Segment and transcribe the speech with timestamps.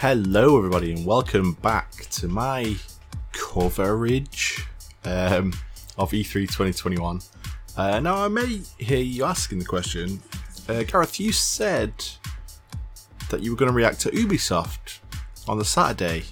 [0.00, 2.76] Hello, everybody, and welcome back to my
[3.32, 4.64] coverage
[5.04, 5.52] um,
[5.96, 7.20] of E3 2021.
[7.76, 10.22] Uh, now, I may hear you asking the question,
[10.68, 11.18] uh, Gareth.
[11.18, 11.92] You said
[13.28, 15.00] that you were going to react to Ubisoft
[15.48, 16.22] on the Saturday.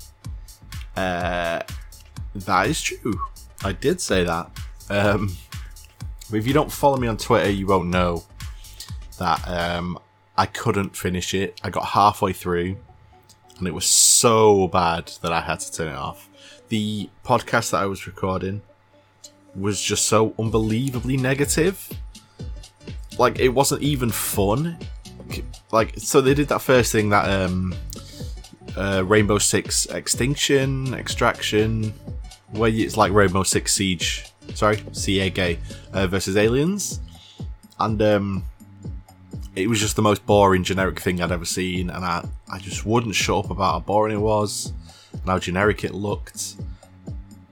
[0.96, 1.62] Uh,
[2.36, 3.18] that is true.
[3.64, 4.48] I did say that.
[4.90, 5.36] Um,
[6.32, 8.26] if you don't follow me on Twitter, you won't know
[9.18, 9.98] that um,
[10.36, 11.60] I couldn't finish it.
[11.64, 12.76] I got halfway through,
[13.58, 16.28] and it was so bad that I had to turn it off.
[16.68, 18.62] The podcast that I was recording
[19.54, 21.88] was just so unbelievably negative.
[23.18, 24.78] Like it wasn't even fun.
[25.72, 27.74] Like so, they did that first thing that um,
[28.76, 31.92] uh, Rainbow Six Extinction, Extraction,
[32.52, 35.58] where it's like Rainbow Six Siege, sorry, Siege
[35.92, 37.00] uh, versus Aliens,
[37.80, 38.44] and um,
[39.56, 42.84] it was just the most boring generic thing I'd ever seen, and I I just
[42.84, 44.72] wouldn't shut up about how boring it was
[45.12, 46.56] and how generic it looked.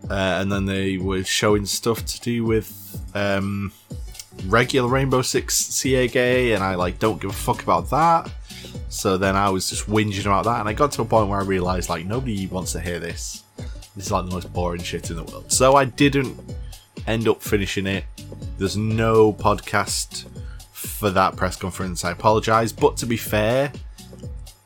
[0.08, 3.72] Uh, and then they were showing stuff to do with um,
[4.46, 8.30] regular Rainbow Six Siege, and I like don't give a fuck about that.
[8.90, 11.40] So then I was just whinging about that, and I got to a point where
[11.40, 13.44] I realised like nobody wants to hear this.
[13.96, 15.50] This is like the most boring shit in the world.
[15.50, 16.38] So I didn't
[17.06, 18.04] end up finishing it.
[18.58, 20.26] There's no podcast
[20.84, 22.04] for that press conference.
[22.04, 23.72] I apologise, but to be fair,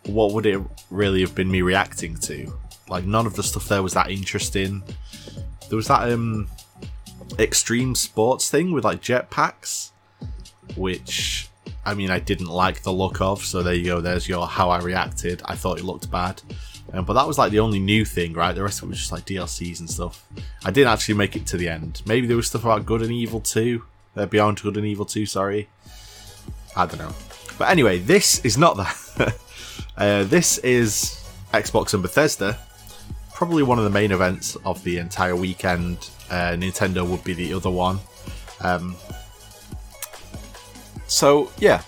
[0.06, 2.52] what would it really have been me reacting to?
[2.88, 4.82] Like none of the stuff there was that interesting.
[5.68, 6.48] There was that um
[7.38, 9.90] extreme sports thing with like jetpacks,
[10.76, 11.48] which
[11.84, 13.44] I mean I didn't like the look of.
[13.44, 14.00] So there you go.
[14.00, 15.42] There's your how I reacted.
[15.44, 16.42] I thought it looked bad.
[16.92, 18.54] Um, but that was like the only new thing, right?
[18.54, 20.26] The rest of it was just like DLCs and stuff.
[20.64, 22.00] I didn't actually make it to the end.
[22.06, 23.84] Maybe there was stuff about Good and Evil 2.
[24.16, 25.68] Uh, Beyond Good and Evil 2, sorry.
[26.76, 27.14] I don't know.
[27.58, 29.36] But anyway, this is not that.
[29.96, 32.58] uh, this is Xbox and Bethesda.
[33.34, 36.10] Probably one of the main events of the entire weekend.
[36.30, 37.98] Uh, Nintendo would be the other one.
[38.60, 38.96] Um,
[41.06, 41.82] so yeah,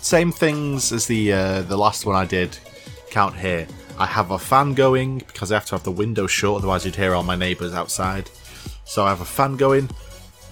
[0.00, 2.58] same things as the uh, the last one I did.
[3.10, 3.66] Count here.
[3.98, 6.96] I have a fan going because I have to have the window shut, otherwise you'd
[6.96, 8.30] hear all my neighbours outside.
[8.84, 9.90] So I have a fan going.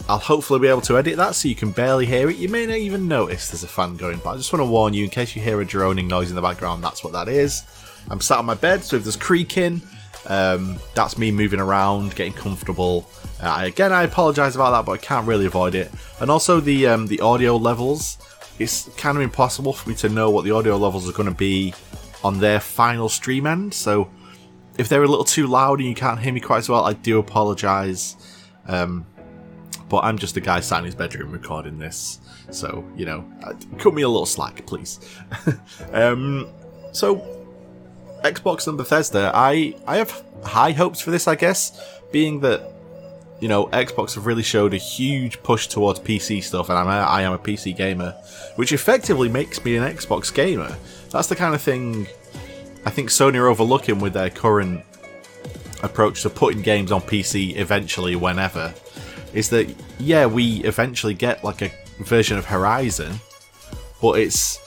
[0.08, 2.36] I'll hopefully be able to edit that so you can barely hear it.
[2.36, 4.92] You may not even notice there's a fan going, but I just want to warn
[4.92, 7.64] you in case you hear a droning noise in the background, that's what that is.
[8.10, 9.80] I'm sat on my bed, so if there's creaking,
[10.26, 13.08] um, that's me moving around, getting comfortable.
[13.40, 15.90] Uh, again, I apologise about that, but I can't really avoid it.
[16.20, 18.18] And also the um, the audio levels.
[18.58, 21.34] It's kind of impossible for me to know what the audio levels are going to
[21.34, 21.74] be
[22.22, 23.74] on their final stream end.
[23.74, 24.08] So
[24.78, 26.92] if they're a little too loud and you can't hear me quite as well, I
[26.92, 28.16] do apologise.
[28.68, 29.06] Um,
[29.88, 33.24] but I'm just a guy sat in his bedroom recording this, so you know,
[33.78, 35.00] cut me a little slack, please.
[35.92, 36.48] um,
[36.92, 37.16] so
[38.24, 42.72] Xbox and Bethesda, I I have high hopes for this, I guess, being that
[43.40, 47.06] you know Xbox have really showed a huge push towards PC stuff, and I'm a,
[47.06, 48.12] I am a PC gamer,
[48.56, 50.76] which effectively makes me an Xbox gamer.
[51.10, 52.06] That's the kind of thing
[52.86, 54.84] I think Sony are overlooking with their current
[55.82, 58.74] approach to putting games on PC eventually, whenever.
[59.34, 63.20] Is that yeah, we eventually get like a version of Horizon,
[64.00, 64.58] but it's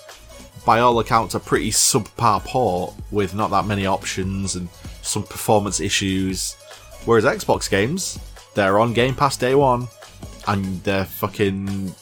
[0.66, 4.68] by all accounts a pretty subpar port with not that many options and
[5.02, 6.56] some performance issues.
[7.06, 8.20] Whereas Xbox games,
[8.54, 9.88] they're on Game Pass day one,
[10.48, 11.96] and they're fucking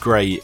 [0.00, 0.42] great,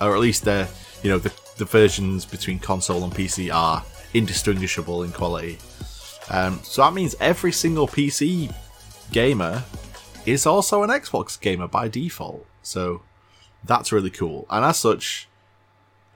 [0.00, 0.68] or at least they're
[1.02, 5.58] you know the the versions between console and PC are indistinguishable in quality.
[6.30, 8.54] Um, so that means every single PC
[9.12, 9.62] gamer
[10.26, 12.46] is also an Xbox gamer by default.
[12.62, 13.02] So
[13.64, 14.46] that's really cool.
[14.50, 15.28] And as such,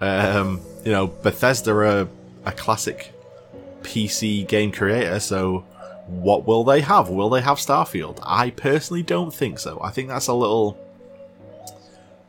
[0.00, 2.08] um, you know, Bethesda are a,
[2.44, 3.12] a classic
[3.82, 5.20] PC game creator.
[5.20, 5.64] So
[6.06, 7.08] what will they have?
[7.08, 8.18] Will they have Starfield?
[8.22, 9.80] I personally don't think so.
[9.82, 10.78] I think that's a little,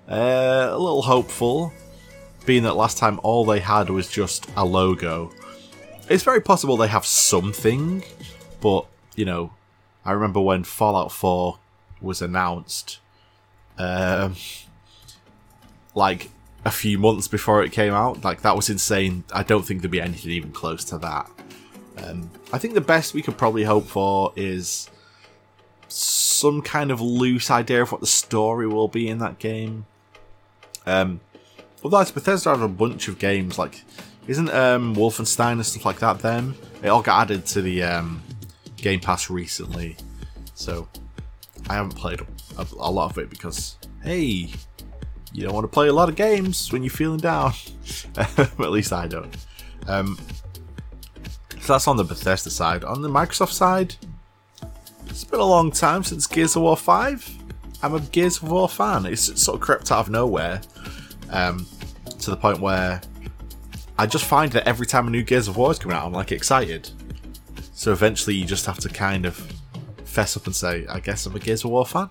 [0.09, 1.73] uh, a little hopeful,
[2.45, 5.31] being that last time all they had was just a logo.
[6.09, 8.03] It's very possible they have something,
[8.61, 8.85] but
[9.15, 9.53] you know,
[10.03, 11.59] I remember when Fallout 4
[12.01, 12.99] was announced,
[13.77, 14.35] um,
[15.95, 16.29] like
[16.65, 18.23] a few months before it came out.
[18.23, 19.23] Like that was insane.
[19.33, 21.29] I don't think there'd be anything even close to that.
[21.97, 24.89] Um, I think the best we could probably hope for is
[25.87, 29.85] some kind of loose idea of what the story will be in that game.
[30.85, 31.19] Um,
[31.83, 33.83] otherwise, Bethesda have a bunch of games like
[34.27, 36.19] isn't um, Wolfenstein and stuff like that.
[36.19, 38.21] Them it all got added to the um,
[38.77, 39.97] Game Pass recently,
[40.53, 40.87] so
[41.69, 42.21] I haven't played
[42.57, 44.49] a, a lot of it because hey,
[45.33, 47.53] you don't want to play a lot of games when you're feeling down.
[48.17, 49.35] At least I don't.
[49.87, 50.17] Um,
[51.61, 52.83] So that's on the Bethesda side.
[52.83, 53.95] On the Microsoft side,
[55.07, 57.37] it's been a long time since Gears of War 5.
[57.83, 59.05] I'm a Gears of War fan.
[59.05, 60.61] It's sort of crept out of nowhere
[61.29, 61.67] um,
[62.19, 63.01] to the point where
[63.97, 66.13] I just find that every time a new Gears of War is coming out, I'm
[66.13, 66.89] like excited.
[67.73, 69.53] So eventually you just have to kind of
[70.19, 72.09] fess up and say, I guess I'm a Gears of War fan.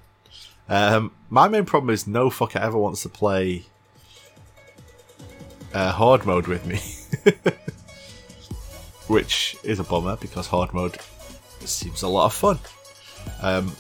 [0.67, 3.67] Um, my main problem is no fucker ever wants to play
[5.75, 6.81] uh, Horde mode with me.
[9.09, 10.97] Which is a bummer because Horde mode
[11.67, 12.59] seems a lot of fun.
[13.43, 13.77] Um,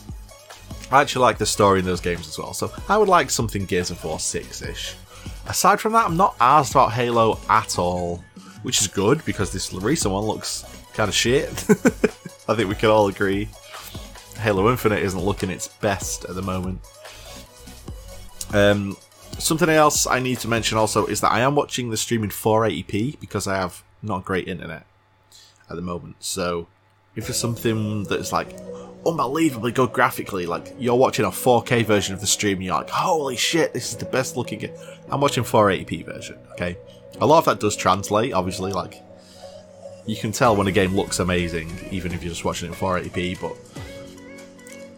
[0.91, 3.65] I actually like the story in those games as well, so I would like something
[3.65, 4.95] Gears of War 6 ish.
[5.47, 8.23] Aside from that, I'm not asked about Halo at all,
[8.63, 11.49] which is good because this recent one looks kind of shit.
[12.47, 13.49] I think we can all agree.
[14.39, 16.81] Halo Infinite isn't looking its best at the moment.
[18.53, 18.97] Um,
[19.39, 22.31] something else I need to mention also is that I am watching the stream in
[22.31, 24.87] 480p because I have not great internet
[25.69, 26.17] at the moment.
[26.21, 26.69] So
[27.17, 28.57] if there's something that's like
[29.07, 33.37] unbelievably good graphically, like you're watching a 4K version of the stream, you're like, holy
[33.37, 34.71] shit, this is the best looking.
[35.11, 36.79] I'm watching 480p version, okay?
[37.21, 39.03] A lot of that does translate, obviously, like
[40.07, 42.79] you can tell when a game looks amazing, even if you're just watching it in
[42.79, 43.57] 480p, but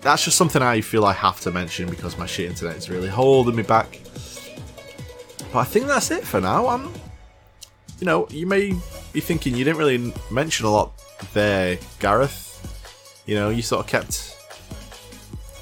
[0.01, 3.09] that's just something I feel I have to mention because my shit internet is really
[3.09, 4.01] holding me back.
[5.53, 6.69] But I think that's it for now.
[6.69, 6.93] I'm,
[7.99, 8.75] you know, you may
[9.13, 10.93] be thinking you didn't really mention a lot
[11.35, 12.47] there, Gareth.
[13.27, 14.37] You know, you sort of kept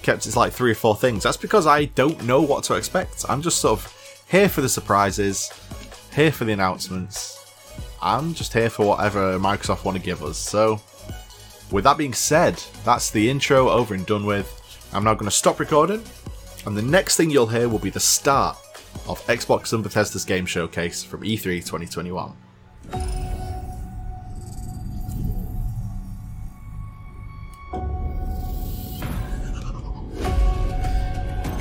[0.02, 1.22] kept it like three or four things.
[1.22, 3.24] That's because I don't know what to expect.
[3.28, 5.50] I'm just sort of here for the surprises,
[6.14, 7.34] here for the announcements.
[8.00, 10.38] I'm just here for whatever Microsoft want to give us.
[10.38, 10.80] So,
[11.70, 14.54] with that being said, that's the intro over and done with.
[14.92, 16.02] I'm now going to stop recording,
[16.64, 18.56] and the next thing you'll hear will be the start
[19.06, 22.32] of Xbox and Bethesda's game showcase from E3 2021.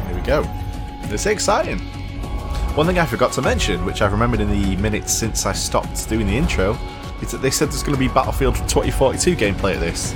[0.05, 0.43] Here we go.
[1.09, 1.79] It's exciting.
[2.75, 6.07] One thing I forgot to mention, which I've remembered in the minutes since I stopped
[6.07, 6.77] doing the intro,
[7.21, 10.13] they said there's going to be Battlefield 2042 gameplay at this,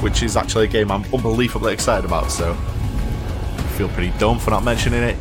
[0.00, 4.50] which is actually a game I'm unbelievably excited about, so I feel pretty dumb for
[4.50, 5.16] not mentioning it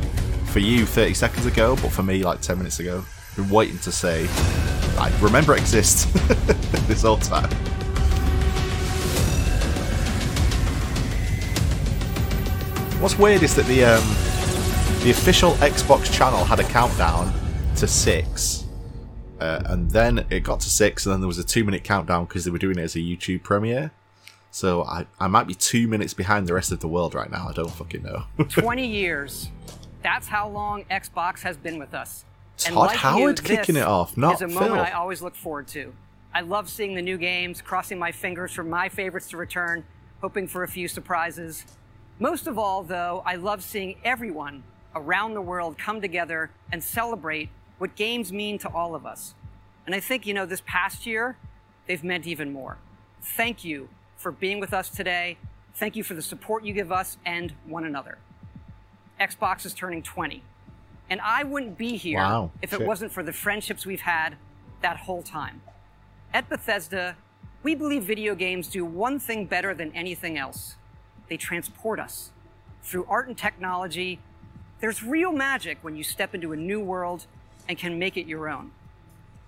[0.45, 3.03] for you 30 seconds ago, but for me like 10 minutes ago.
[3.29, 4.27] I've Been waiting to say,
[4.97, 6.05] I remember it exists
[6.87, 7.49] this whole time.
[13.01, 14.03] What's weird is that the um,
[15.03, 17.33] the official Xbox channel had a countdown
[17.77, 18.60] to six,
[19.41, 22.25] uh, and then it got to six, and then there was a two minute countdown
[22.25, 23.91] because they were doing it as a YouTube premiere.
[24.51, 27.47] So I, I might be two minutes behind the rest of the world right now.
[27.49, 28.25] I don't fucking know.
[28.49, 29.49] 20 years.
[30.03, 32.25] That's how long Xbox has been with us.
[32.57, 34.59] Todd like Howard you, kicking it off, not is a Phil.
[34.59, 35.93] moment I always look forward to.
[36.33, 39.83] I love seeing the new games, crossing my fingers for my favorites to return,
[40.21, 41.65] hoping for a few surprises.
[42.19, 47.49] Most of all, though, I love seeing everyone around the world come together and celebrate
[47.81, 49.33] what games mean to all of us.
[49.87, 51.35] And I think, you know, this past year,
[51.87, 52.77] they've meant even more.
[53.23, 55.39] Thank you for being with us today.
[55.73, 58.19] Thank you for the support you give us and one another.
[59.19, 60.43] Xbox is turning 20.
[61.09, 62.81] And I wouldn't be here wow, if shit.
[62.81, 64.35] it wasn't for the friendships we've had
[64.83, 65.63] that whole time.
[66.35, 67.17] At Bethesda,
[67.63, 70.75] we believe video games do one thing better than anything else
[71.29, 72.31] they transport us.
[72.83, 74.19] Through art and technology,
[74.81, 77.25] there's real magic when you step into a new world
[77.71, 78.71] and can make it your own.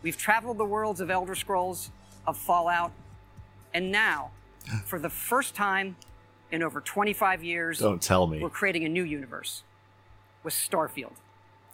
[0.02, 1.92] We've traveled the worlds of Elder Scrolls,
[2.26, 2.94] of Fallout,
[3.74, 4.32] and now,
[4.86, 5.98] for the first time
[6.52, 9.64] in over 25 years, don't tell me, we're creating a new universe
[10.42, 11.14] with Starfield.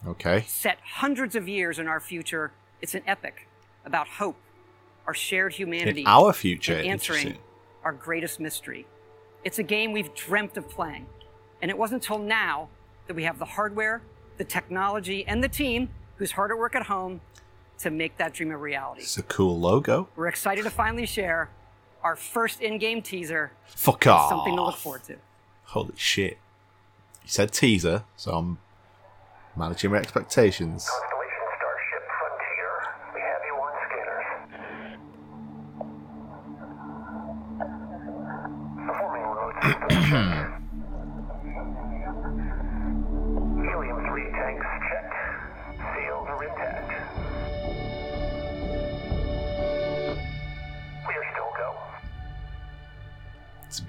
[0.07, 0.43] Okay.
[0.47, 2.51] Set hundreds of years in our future,
[2.81, 3.47] it's an epic
[3.85, 4.37] about hope,
[5.05, 7.37] our shared humanity, in our future, answering
[7.83, 8.87] our greatest mystery.
[9.43, 11.05] It's a game we've dreamt of playing.
[11.61, 12.69] And it wasn't until now
[13.07, 14.01] that we have the hardware,
[14.37, 15.89] the technology, and the team
[16.19, 17.21] who's hard at work at home
[17.79, 19.01] to make that dream a reality.
[19.01, 20.09] It's a cool logo.
[20.15, 21.49] We're excited to finally share
[22.03, 23.51] our first in-game teaser.
[23.67, 24.29] Fuck off.
[24.29, 25.15] Something to look forward to.
[25.63, 26.37] Holy shit.
[27.23, 28.57] You said teaser, so I'm
[29.55, 30.89] managing my expectations.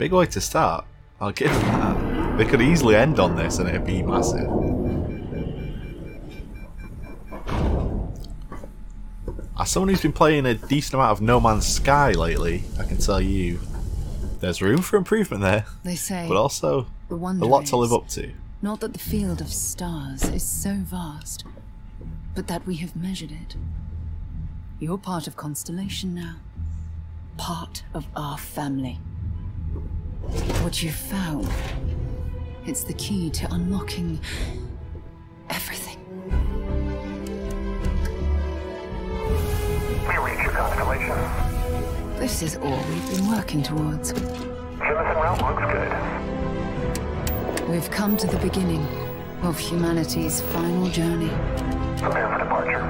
[0.00, 0.86] Big way to start.
[1.20, 2.38] I'll give them that.
[2.38, 4.48] They could easily end on this and it'd be massive.
[9.58, 12.96] As someone who's been playing a decent amount of No Man's Sky lately, I can
[12.96, 13.60] tell you
[14.40, 18.08] there's room for improvement there, They say but also the a lot to live up
[18.08, 18.32] to.
[18.62, 21.44] Not that the field of stars is so vast,
[22.34, 23.54] but that we have measured it.
[24.78, 26.36] You're part of Constellation now.
[27.36, 28.98] Part of our family.
[30.62, 31.48] What you've found,
[32.64, 34.20] it's the key to unlocking
[35.48, 35.98] everything.
[40.06, 41.16] We reach your constellation.
[42.20, 44.12] This is all we've been working towards.
[44.12, 45.66] Jemison route looks
[47.58, 47.68] good.
[47.68, 48.86] We've come to the beginning
[49.42, 51.30] of humanity's final journey.
[51.98, 52.84] Prepare for departure.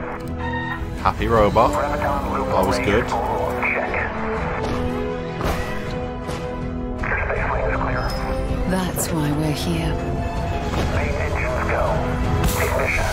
[1.00, 1.70] Happy Robot.
[1.70, 3.39] Graviton That was range good.
[8.70, 9.92] That's why we're here.
[10.94, 11.90] Main engines go.
[12.62, 13.10] Ignition.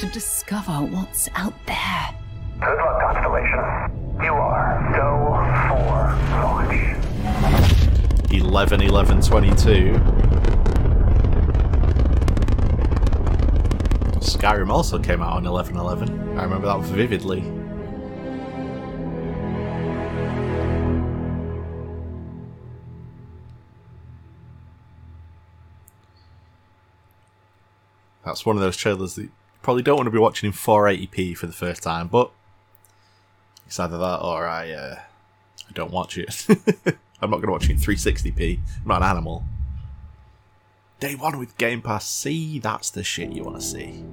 [0.00, 2.14] To discover what's out there.
[2.60, 3.60] Good luck, Constellation.
[4.24, 5.36] You are go
[5.68, 6.96] for launch.
[8.32, 9.92] 11 11 22.
[14.20, 16.38] Skyrim also came out on 11 11.
[16.38, 17.55] I remember that vividly.
[28.36, 29.30] That's one of those trailers that you
[29.62, 32.30] probably don't want to be watching in 480p for the first time, but
[33.66, 34.98] it's either that or I, uh,
[35.66, 36.46] I don't watch it.
[37.22, 38.58] I'm not going to watch it in 360p.
[38.82, 39.44] I'm not an animal.
[41.00, 42.06] Day one with Game Pass.
[42.06, 44.04] See, that's the shit you want to see.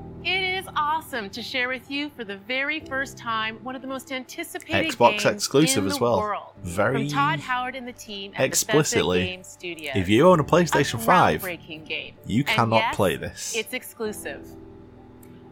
[1.13, 4.93] Awesome to share with you for the very first time one of the most anticipated
[4.93, 6.17] Xbox games exclusive in as the well.
[6.17, 6.53] World.
[6.63, 9.95] Very From Todd Howard and the team at explicitly, Bethesda Game Studios.
[9.95, 12.15] If you own a A PlayStation 5, game.
[12.25, 13.55] you cannot yes, play this.
[13.55, 14.43] It's exclusive.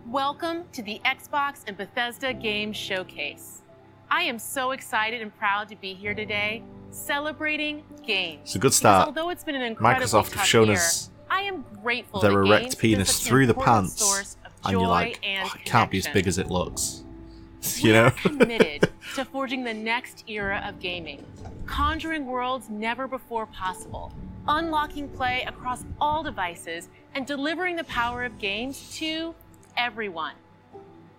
[0.08, 3.62] Welcome to the Xbox and Bethesda Game Showcase.
[4.10, 8.40] I am so excited and proud to be here today, celebrating games.
[8.46, 9.06] It's a good Because start.
[9.06, 12.78] although it's been an incredibly Microsoft have shown year, us I am grateful their erect
[12.78, 14.31] penis through the pants,
[14.64, 17.04] and you're like, and "Oh, it can't be as big as it looks.
[17.78, 18.06] You know?
[18.06, 21.24] are committed to forging the next era of gaming,
[21.68, 24.12] conjuring worlds never before possible,
[24.48, 29.36] unlocking play across all devices, and delivering the power of games to
[29.78, 30.34] everyone.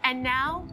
[0.03, 0.67] And now,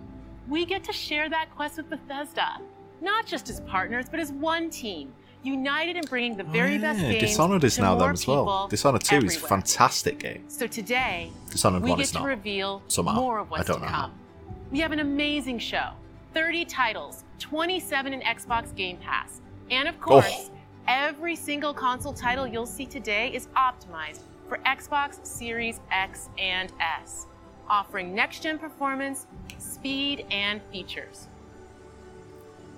[0.47, 2.59] we get to share that quest with Bethesda,
[2.99, 6.99] not just as partners, but as one team, united in bringing the very Oh, best
[6.99, 8.67] yeah, games Dishonored is to now them as well.
[8.67, 10.43] Dishonored 2 is a fantastic game.
[10.49, 12.27] So today, Dishonored we 1 get is to not.
[12.27, 13.13] reveal Somehow.
[13.13, 14.01] more of I what's don't to know how.
[14.03, 14.13] come.
[14.71, 15.89] We have an amazing show
[16.33, 19.41] 30 titles, 27 in Xbox Game Pass.
[19.71, 20.03] And of oh.
[20.03, 20.57] course, Oh.
[20.87, 27.27] every single console title you'll see today is optimized for Xbox Series X and S,
[27.69, 29.25] offering next gen performance,
[29.59, 31.27] speed, and features.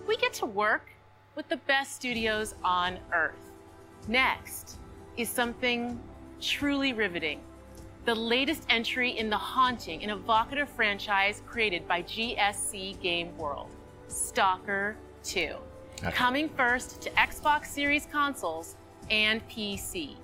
[0.08, 0.91] We get to work
[1.36, 3.52] with the best studios on Earth.
[4.08, 4.78] Next
[5.18, 6.00] is something
[6.40, 7.42] truly riveting
[8.06, 13.70] the latest entry in the haunting and evocative franchise created by GSC Game World
[14.08, 15.54] Stalker 2.
[16.04, 16.12] Okay.
[16.12, 18.76] Coming first to Xbox Series consoles
[19.12, 20.16] and PC.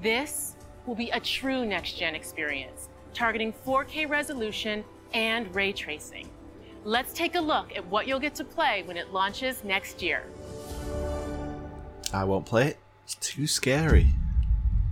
[0.00, 0.54] This
[0.86, 6.28] will be a true next gen experience, targeting 4K resolution and ray tracing.
[6.83, 10.23] Let's take a look at what you'll get to play when it launches next year.
[12.13, 12.77] I won't play it.
[13.03, 14.07] It's too scary.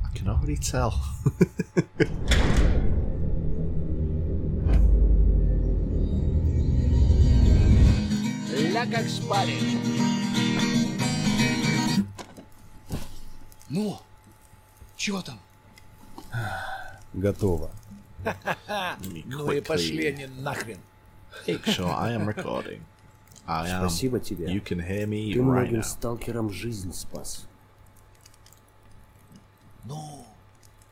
[0.04, 1.02] I can already tell.
[8.74, 9.58] Ля как спали.
[13.70, 14.00] Ну,
[14.98, 15.40] чё там?
[17.14, 17.70] Готово.
[18.26, 20.80] Me Ну и пошли quickly они нахрен.
[21.47, 22.81] Make sure I am recording.
[23.47, 23.89] I am.
[23.89, 24.47] Спасибо тебе.
[24.53, 25.83] You can hear me Ты right многим now.
[25.83, 27.47] сталкерам жизнь спас.
[29.87, 30.25] No.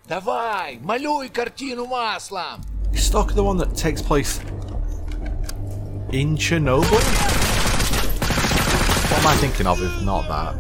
[0.09, 2.63] Давай, малюй картину маслом.
[2.93, 4.41] Is Stalker the one that takes place
[6.11, 6.99] in Chernobyl?
[9.11, 10.55] What am I thinking of if not that?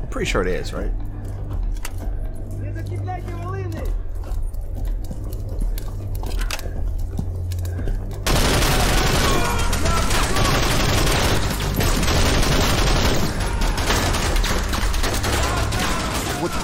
[0.00, 0.90] I'm pretty sure it is, right?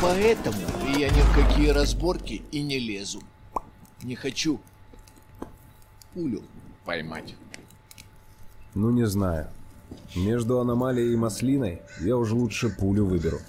[0.05, 0.59] Поэтому
[0.99, 3.23] я ни в какие разборки и не лезу.
[4.03, 4.61] Не хочу
[6.13, 6.43] пулю
[6.85, 7.35] поймать.
[8.75, 9.49] Ну, не знаю.
[10.15, 13.41] Между аномалией и маслиной я уже лучше пулю выберу.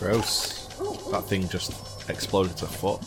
[0.00, 0.68] Gross.
[1.10, 1.74] That thing just
[2.08, 3.02] exploded to fuck.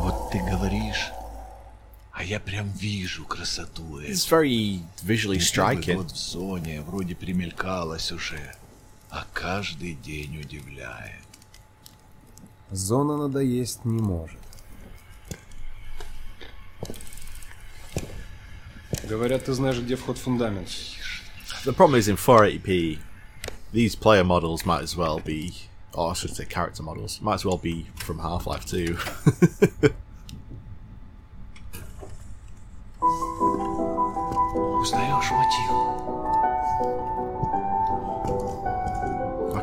[0.00, 1.10] Вот ты говоришь,
[2.12, 4.12] а я прям вижу красоту эту.
[4.12, 5.96] It's very visually striking.
[5.96, 8.54] год в зоне, вроде примелькалась уже,
[9.10, 11.20] а каждый день удивляет.
[12.70, 14.38] Зона надоесть не может.
[19.04, 20.68] Говорят, ты знаешь, где вход в фундамент.
[21.63, 22.99] The problem is in 480p,
[23.71, 25.53] these player models might as well be,
[25.93, 28.97] or I should say character models, might as well be from Half-Life 2.
[34.81, 35.89] Узнаешь мотив?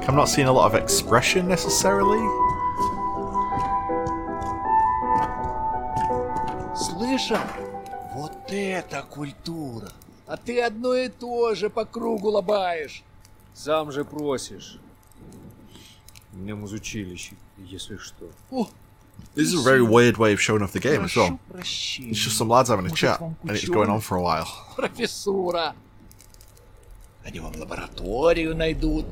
[0.06, 2.20] like, I'm not seeing a lot of expression necessarily.
[6.74, 7.40] Слышал?
[8.14, 9.90] Вот это культура!
[10.31, 13.03] А ты одно и то же по кругу лобаешь.
[13.53, 14.79] Сам же просишь.
[16.31, 18.29] Меня музучилище, если что.
[18.49, 18.69] О,
[19.35, 21.37] This is a very weird way of showing off the game as well.
[21.53, 24.47] It's just some lads having a Может, chat, and it's going on for a while.
[24.77, 25.75] Профессура.
[27.25, 29.05] Они вам лабораторию найдут.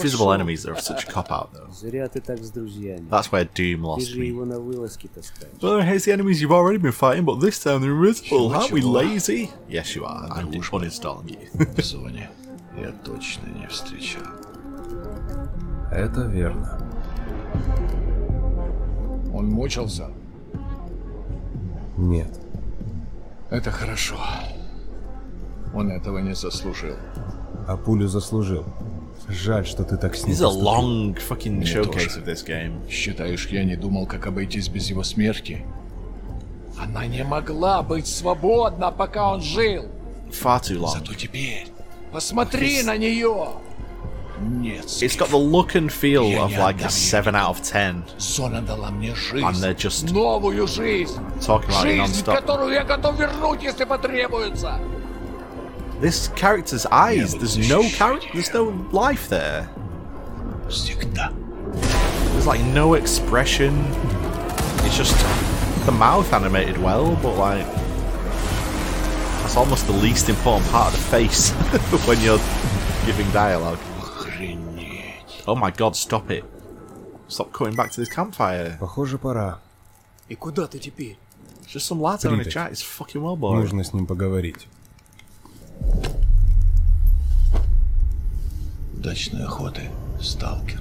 [0.00, 1.70] Invisible enemies are such a cop out though.
[1.72, 3.08] Зря ты так с друзьями.
[3.10, 4.26] That's where Doom Ты lost же me.
[4.26, 5.52] его на вылазки таскаешь.
[5.60, 8.52] Well, here's the enemies you've already been fighting, but this time they're invisible.
[8.54, 9.50] Aren't we lazy?
[9.68, 10.28] Yes, you are.
[10.30, 11.48] I'm uninstalling you.
[11.76, 12.30] В зоне
[12.78, 14.22] я точно не встречал.
[15.92, 16.78] Это верно.
[19.34, 20.08] Он мучился?
[21.96, 22.38] Нет.
[23.50, 24.16] Это хорошо.
[25.74, 26.96] Он этого не заслужил.
[27.66, 28.64] А пулю заслужил.
[29.30, 32.20] Жаль, что ты так с ним This is a long fucking Мне showcase тоже.
[32.20, 32.88] of this game.
[32.90, 35.64] Считаешь, я не думал, как обойтись без его смерти?
[36.78, 39.86] Она не могла быть свободна, пока он жил.
[40.30, 40.92] Far too long.
[40.92, 41.66] Зато теперь
[42.12, 43.48] посмотри на нее.
[44.42, 47.50] Нет, It's got the look and feel Я of like a отдам 7 ей out
[47.50, 48.04] of 10.
[48.18, 49.46] Зона дала мне жизнь.
[49.46, 51.12] And they're just Новую жизнь.
[51.40, 52.34] talking about it Жизнь, non-stop.
[52.40, 54.78] которую я готов вернуть, если потребуется.
[55.99, 59.69] This character's eyes, there's no character, there's no life there.
[60.67, 61.31] Всегда.
[62.33, 63.73] There's like no expression.
[64.83, 65.15] It's just
[65.85, 67.65] the mouth animated well, but like
[69.41, 71.51] that's almost the least important part of the face
[72.07, 72.39] when you're
[73.05, 73.79] giving dialogue.
[73.99, 75.43] Охренеть.
[75.47, 76.43] Oh my god, stop it.
[77.27, 78.77] Stop coming back to this campfire.
[78.79, 79.59] Похоже, пора.
[80.29, 81.17] И куда ты теперь?
[81.63, 82.51] It's just some lads having a Припять.
[82.51, 82.71] chat.
[82.71, 83.61] It's fucking well boring.
[83.61, 84.67] Нужно с ним поговорить.
[88.99, 89.89] Удачной охоты,
[90.21, 90.79] сталкер.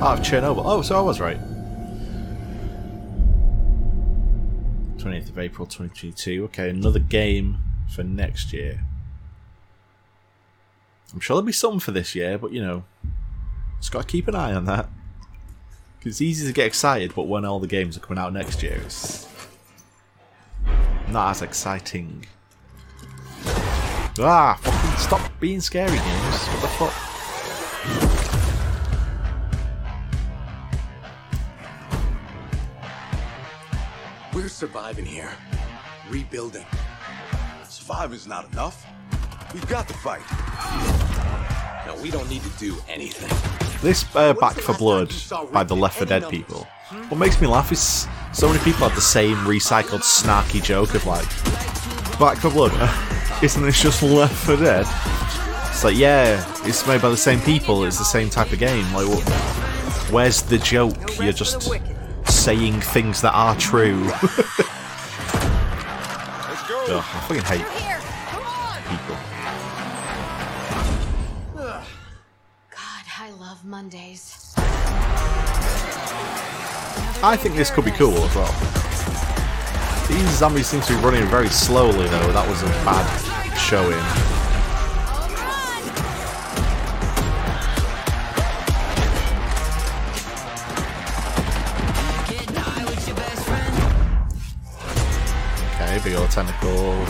[0.00, 0.62] Out of Chernobyl.
[0.64, 1.38] Oh, so I was right.
[4.98, 6.44] 20th of April 2022.
[6.44, 8.84] Okay, another game for next year.
[11.14, 12.84] I'm sure there'll be some for this year, but you know,
[13.78, 14.88] just got to keep an eye on that.
[16.00, 18.62] 'Cause it's easy to get excited, but when all the games are coming out next
[18.62, 19.26] year, it's
[21.11, 22.25] not as exciting.
[24.19, 26.47] Ah, fucking stop being scary games.
[26.47, 26.93] What the fuck?
[34.33, 35.31] We're surviving here.
[36.09, 36.65] Rebuilding.
[37.67, 38.85] Surviving's not enough.
[39.53, 40.21] We've got to fight.
[41.85, 43.29] No, we don't need to do anything.
[43.81, 45.13] This uh, Back 4 Blood
[45.51, 46.67] by the Left 4 Dead people.
[47.09, 51.05] What makes me laugh is so many people have the same recycled snarky joke of
[51.05, 51.27] like,
[52.17, 52.71] Back 4 Blood,
[53.43, 54.85] isn't this just Left 4 Dead?
[55.69, 58.85] It's like, yeah, it's made by the same people, it's the same type of game.
[58.93, 59.23] Like, what,
[60.11, 60.95] where's the joke?
[61.19, 61.71] You're just
[62.25, 64.09] saying things that are true.
[66.83, 67.65] Ugh, I fucking hate
[68.89, 69.15] people.
[72.69, 74.40] God, I love Mondays.
[77.23, 78.51] I think this could be cool as well.
[80.07, 83.05] These zombies seem to be running very slowly though, that was a bad
[83.55, 83.93] showing.
[95.75, 97.05] Okay, big old tentacle.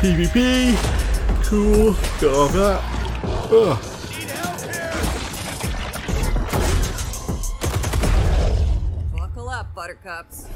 [0.00, 0.76] PvP!
[1.44, 2.82] Cool, got all that.
[3.50, 3.97] Ugh.
[10.08, 10.46] Up, buttercups.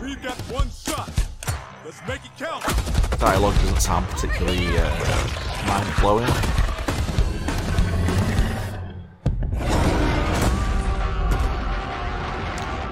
[0.00, 1.10] We've got one shot.
[1.84, 2.64] Let's make it count.
[3.18, 6.30] Dialogue doesn't sound particularly uh, mind blowing.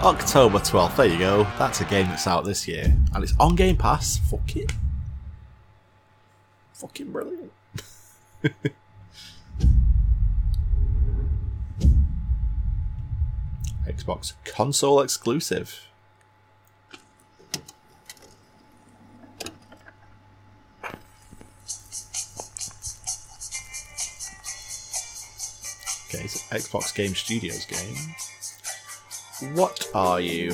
[0.02, 1.44] October 12th, there you go.
[1.58, 2.96] That's a game that's out this year.
[3.14, 4.18] And it's on Game Pass.
[4.30, 4.66] Fucking.
[6.72, 7.52] Fucking brilliant.
[13.92, 15.86] Xbox console exclusive.
[26.08, 29.54] Okay, an Xbox Game Studios game.
[29.54, 30.52] What are you?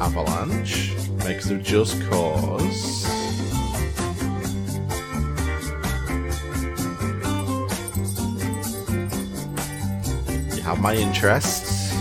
[0.00, 3.15] Avalanche, makers of Just Cause.
[10.66, 11.94] Have my interests.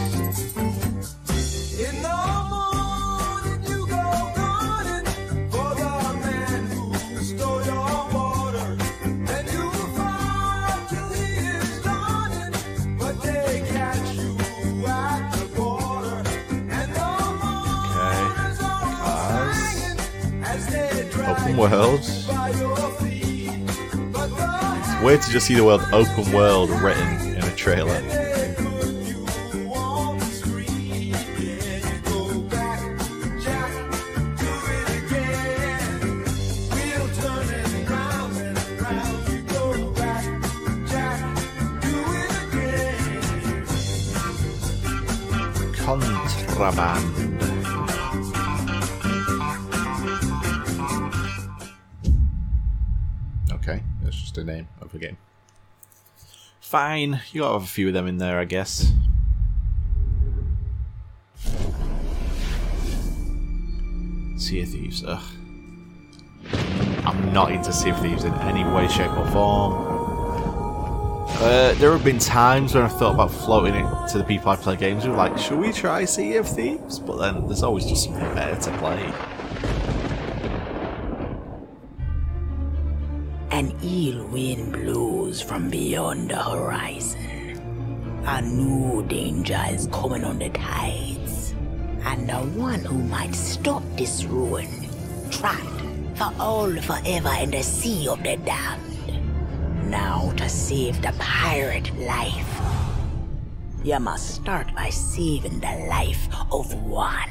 [21.56, 21.99] World.
[22.01, 22.28] It's
[25.01, 28.24] weird to just see the word open world written in a trailer.
[56.75, 58.91] Fine, you got a few of them in there, I guess.
[64.35, 65.23] Sea of Thieves, ugh.
[67.05, 69.73] I'm not into Sea of Thieves in any way, shape, or form.
[71.39, 74.57] Uh, there have been times when I've thought about floating it to the people I
[74.57, 76.99] play games with, like, should we try Sea of Thieves?
[76.99, 79.13] But then there's always just something better to play.
[83.55, 87.55] An ill wind blows from beyond the horizon.
[88.25, 91.55] A new danger is coming on the tides.
[92.03, 94.67] And the one who might stop this ruin,
[95.31, 95.81] trapped
[96.15, 99.89] for all forever in the sea of the damned.
[99.89, 102.59] Now to save the pirate life,
[103.85, 107.29] you must start by saving the life of one.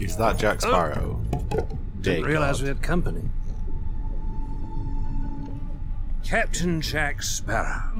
[0.00, 1.20] Is that Jack Sparrow?
[2.00, 2.62] Didn't realize God.
[2.62, 3.22] we had company.
[6.24, 7.90] Captain Jack Sparrow.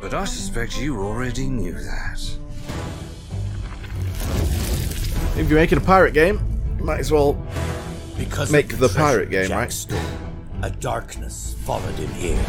[0.00, 2.36] But I suspect you already knew that.
[5.36, 6.40] If you're making a pirate game,
[6.78, 7.34] you might as well
[8.18, 9.72] Because make of the pirate game, Jack right?
[9.72, 10.00] stole,
[10.62, 12.44] a darkness followed him here.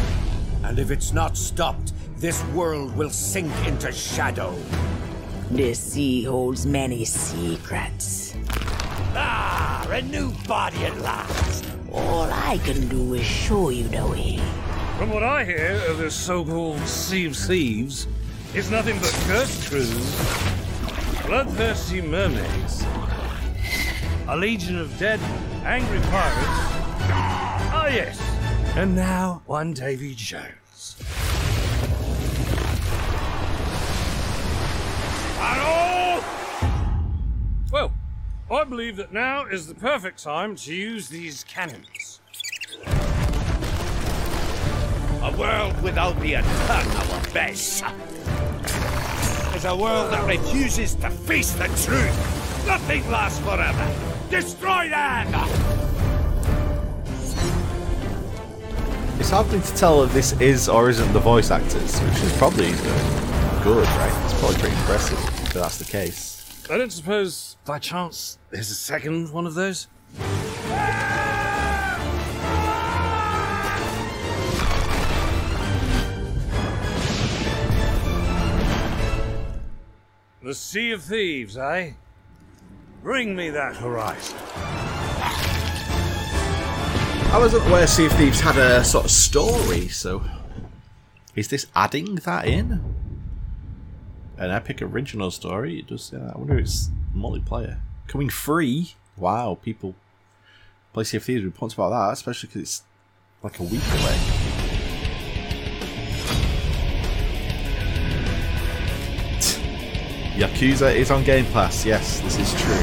[0.64, 4.56] And if it's not stopped, this world will sink into shadow.
[5.50, 8.34] This sea holds many secrets.
[9.14, 11.64] Ah, a new body at last.
[11.90, 14.38] All I can do is show you the way.
[14.98, 18.06] From what I hear of this so-called Sea of Thieves,
[18.52, 20.16] it's nothing but cursed crews,
[21.24, 22.84] bloodthirsty mermaids,
[24.28, 25.18] a legion of dead,
[25.64, 26.68] angry pirates.
[27.72, 28.20] Ah, yes.
[28.76, 30.96] And now one Davy Jones.
[35.40, 36.20] Hello!
[37.72, 37.92] Well,
[38.50, 42.20] I believe that now is the perfect time to use these cannons.
[45.22, 47.84] A world without the attack our best.
[49.54, 52.66] Is a world that refuses to face the truth.
[52.66, 53.94] Nothing lasts forever.
[54.30, 55.28] Destroy them!
[59.18, 62.70] It's hard to tell if this is or isn't the voice actors, which is probably
[62.70, 63.27] uh,
[63.62, 64.24] good, right?
[64.24, 66.66] It's probably pretty impressive if that's the case.
[66.70, 69.88] I don't suppose, by chance, there's a second one of those?
[80.42, 81.92] The Sea of Thieves, eh?
[83.02, 84.38] Bring me that horizon.
[87.30, 90.22] I wasn't aware Sea of Thieves had a sort of story, so
[91.34, 93.07] is this adding that in?
[94.38, 95.80] An epic original story?
[95.80, 96.36] It does say that.
[96.36, 97.80] I wonder if it's multiplayer.
[98.06, 98.94] Coming free?
[99.16, 99.96] Wow, people
[100.92, 102.82] play Sea of Thieves with points about that, especially because it's
[103.42, 104.16] like a week away.
[110.38, 112.76] Yakuza is on Game Pass, yes, this is true.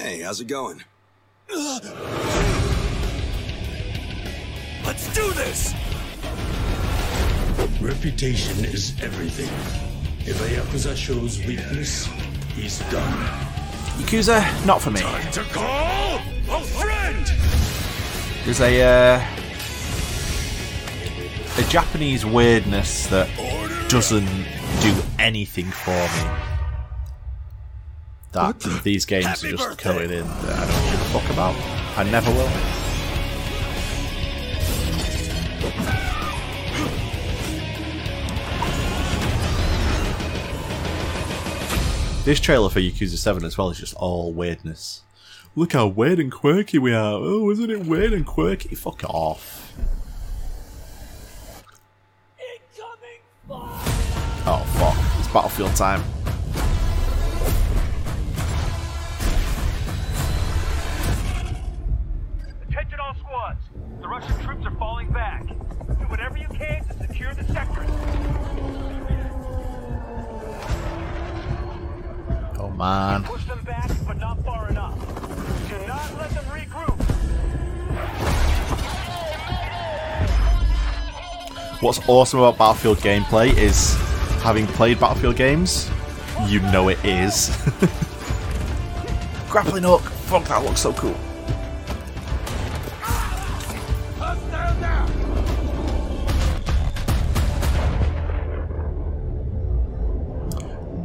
[0.00, 0.84] Hey, how's it going?
[4.84, 5.74] Let's do this!
[7.80, 9.48] Reputation is everything.
[10.28, 12.06] If a Yakuza shows weakness,
[12.54, 13.12] he's done.
[13.98, 15.00] Yakuza, not for me.
[15.00, 16.20] Time to call
[16.50, 17.26] a friend!
[18.44, 19.26] There's a uh,
[21.58, 23.28] a Japanese weirdness that
[23.88, 24.26] doesn't
[24.80, 26.30] do anything for me.
[28.32, 29.82] That these games Happy are just birthday.
[29.92, 31.54] coated in that I don't give a fuck about.
[31.98, 32.81] I never will.
[42.24, 45.02] This trailer for Yakuza 7 as well is just all weirdness.
[45.56, 47.14] Look how weird and quirky we are.
[47.14, 48.76] Oh, isn't it weird and quirky?
[48.76, 49.74] Fuck off.
[53.50, 55.18] Oh, fuck.
[55.18, 56.02] It's Battlefield time.
[62.68, 63.60] Attention all squads.
[64.00, 65.48] The Russian troops are falling back.
[65.48, 68.31] Do whatever you can to secure the sector.
[72.62, 73.24] Oh, man.
[73.24, 74.96] Push them back, but not far enough.
[75.68, 76.96] Do not let them regroup.
[81.82, 83.96] What's awesome about Battlefield gameplay is
[84.42, 85.90] having played Battlefield games,
[86.46, 87.48] you know it is.
[89.50, 90.02] Grappling hook.
[90.02, 91.16] Fuck, that looks so cool.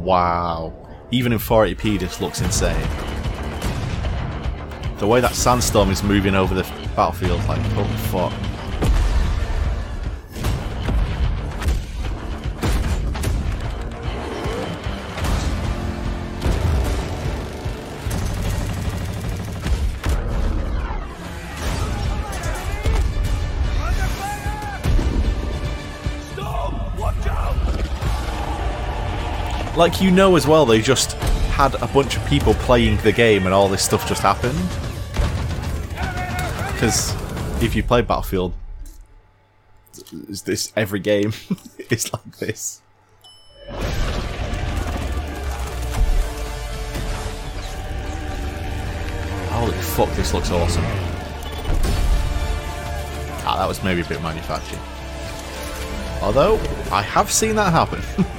[0.04, 0.77] Wow.
[1.10, 2.86] Even in 480p, this looks insane.
[4.98, 8.57] The way that sandstorm is moving over the battlefield, like, holy fuck.
[29.78, 31.12] Like you know as well, they just
[31.52, 34.58] had a bunch of people playing the game, and all this stuff just happened.
[36.72, 37.14] Because
[37.62, 38.54] if you play Battlefield,
[40.28, 41.32] is this every game
[41.90, 42.82] is like this.
[49.52, 50.12] Holy fuck!
[50.16, 50.82] This looks awesome.
[53.46, 54.80] Ah, that was maybe a bit manufactured.
[56.20, 56.56] Although
[56.90, 58.02] I have seen that happen.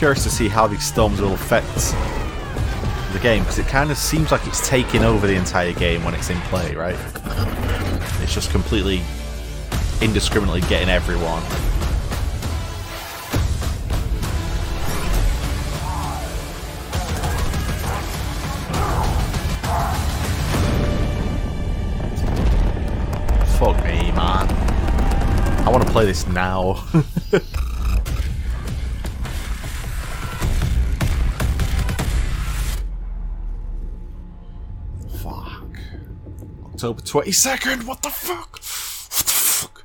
[0.00, 1.74] curious to see how these storms will affect
[3.12, 6.14] the game because it kind of seems like it's taking over the entire game when
[6.14, 6.96] it's in play, right?
[8.22, 9.02] It's just completely
[10.00, 11.42] indiscriminately getting everyone.
[23.58, 24.48] Fuck me, man.
[25.66, 26.88] I want to play this now.
[36.80, 38.52] October 22nd, what the fuck?
[38.52, 39.84] What the fuck?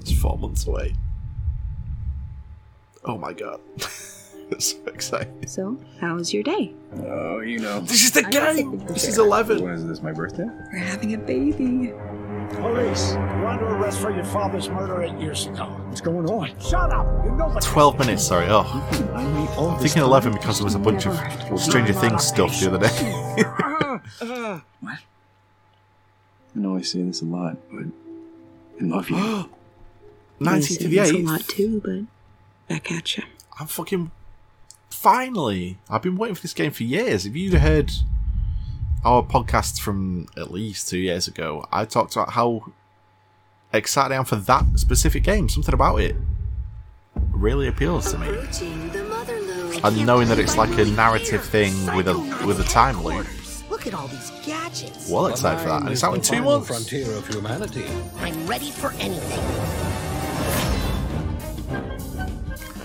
[0.00, 0.94] It's four months away.
[3.04, 3.58] Oh my god.
[3.76, 5.48] That's so exciting.
[5.48, 6.72] So, how was your day?
[7.08, 7.80] Oh, you know.
[7.80, 8.86] This is the game!
[8.86, 9.64] This is 11.
[9.64, 10.46] When is this, my birthday?
[10.72, 11.92] We're having a baby.
[12.52, 15.64] Police, you're under arrest for your father's murder eight years ago.
[15.88, 16.56] What's going on?
[16.60, 17.24] Shut up!
[17.24, 18.46] You know the 12 minutes, sorry.
[18.48, 18.62] Oh.
[19.58, 21.18] I'm thinking 11 because there was a bunch of
[21.58, 23.68] Stranger Things stuff the other day.
[24.20, 24.98] what?
[26.54, 27.86] I know I say this a lot, but
[28.80, 29.50] I love you.
[30.40, 32.02] 19 to the It's a lot too, but
[32.68, 33.24] back at you.
[33.58, 34.10] I'm fucking.
[34.90, 35.78] Finally!
[35.88, 37.26] I've been waiting for this game for years.
[37.26, 37.92] If you'd heard
[39.04, 42.72] our podcast from at least two years ago, I talked about how
[43.72, 45.48] excited I am for that specific game.
[45.48, 46.16] Something about it
[47.30, 48.28] really appeals to me.
[49.84, 53.26] And knowing that it's like a narrative thing with a with a time loop.
[53.84, 55.10] Look at all these gadgets.
[55.10, 55.80] Well excited for that.
[55.80, 56.68] And it's out in two months.
[56.68, 57.84] Frontier of humanity.
[58.18, 59.40] I'm ready for anything.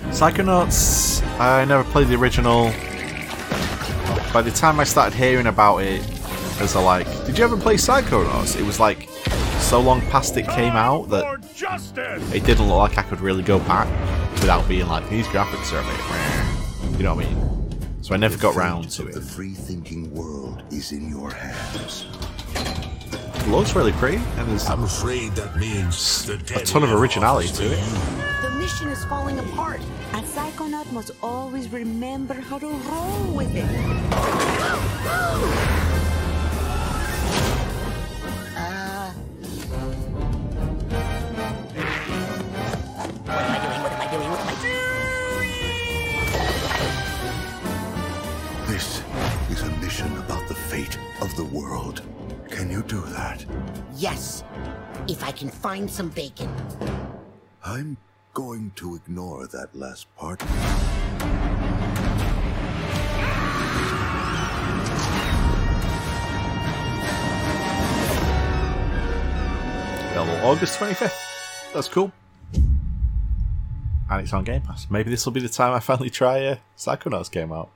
[0.10, 2.72] Psychonauts, I never played the original.
[4.34, 6.02] By the time I started hearing about it,
[6.60, 8.60] as a like, did you ever play Psychonauts?
[8.60, 9.08] It was like
[9.60, 11.26] so long past it came out that
[12.34, 13.88] it didn't look like I could really go back
[14.40, 16.98] without being like, these graphics are a bit.
[16.98, 17.57] You know what I mean?
[18.08, 19.15] So I never got round to it.
[19.15, 22.06] The free thinking world is in your hands.
[22.56, 27.50] It looks really pretty, and there's I'm afraid that means the a ton of originality
[27.50, 27.84] to it.
[28.41, 29.82] The mission is falling apart.
[30.13, 33.65] A psychonaut must always remember how to roll with it.
[51.58, 52.02] World.
[52.50, 53.43] Can you do that?
[53.96, 54.43] Yes,
[55.08, 56.54] if I can find some bacon.
[57.65, 57.98] I'm
[58.34, 60.41] going to ignore that last part.
[70.12, 71.74] Available August 25th.
[71.74, 72.12] That's cool.
[74.10, 74.88] And it's on Game Pass.
[74.89, 77.72] Maybe this will be the time I finally try uh, Psychonauts game out.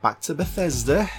[0.00, 1.10] Back to Bethesda.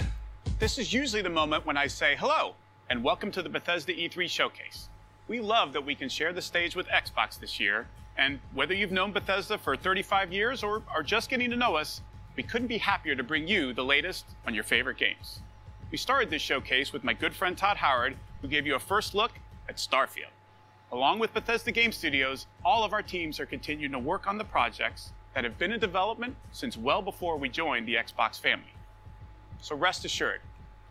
[0.58, 2.54] This is usually the moment when I say hello
[2.88, 4.88] and welcome to the Bethesda E3 showcase.
[5.28, 8.90] We love that we can share the stage with Xbox this year, and whether you've
[8.90, 12.00] known Bethesda for 35 years or are just getting to know us,
[12.36, 15.40] we couldn't be happier to bring you the latest on your favorite games.
[15.90, 19.14] We started this showcase with my good friend Todd Howard, who gave you a first
[19.14, 19.32] look
[19.68, 20.32] at Starfield.
[20.90, 24.44] Along with Bethesda Game Studios, all of our teams are continuing to work on the
[24.44, 28.72] projects that have been in development since well before we joined the Xbox family.
[29.60, 30.40] So rest assured,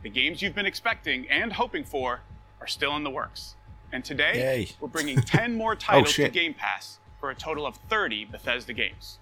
[0.01, 2.21] the games you've been expecting and hoping for
[2.61, 3.55] are still in the works.
[3.91, 4.69] And today, Yay.
[4.79, 6.33] we're bringing 10 more titles to shit.
[6.33, 9.17] Game Pass for a total of 30 Bethesda games.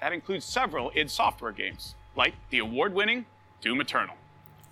[0.00, 3.26] That includes several id Software games, like the award winning
[3.60, 4.16] Doom Eternal.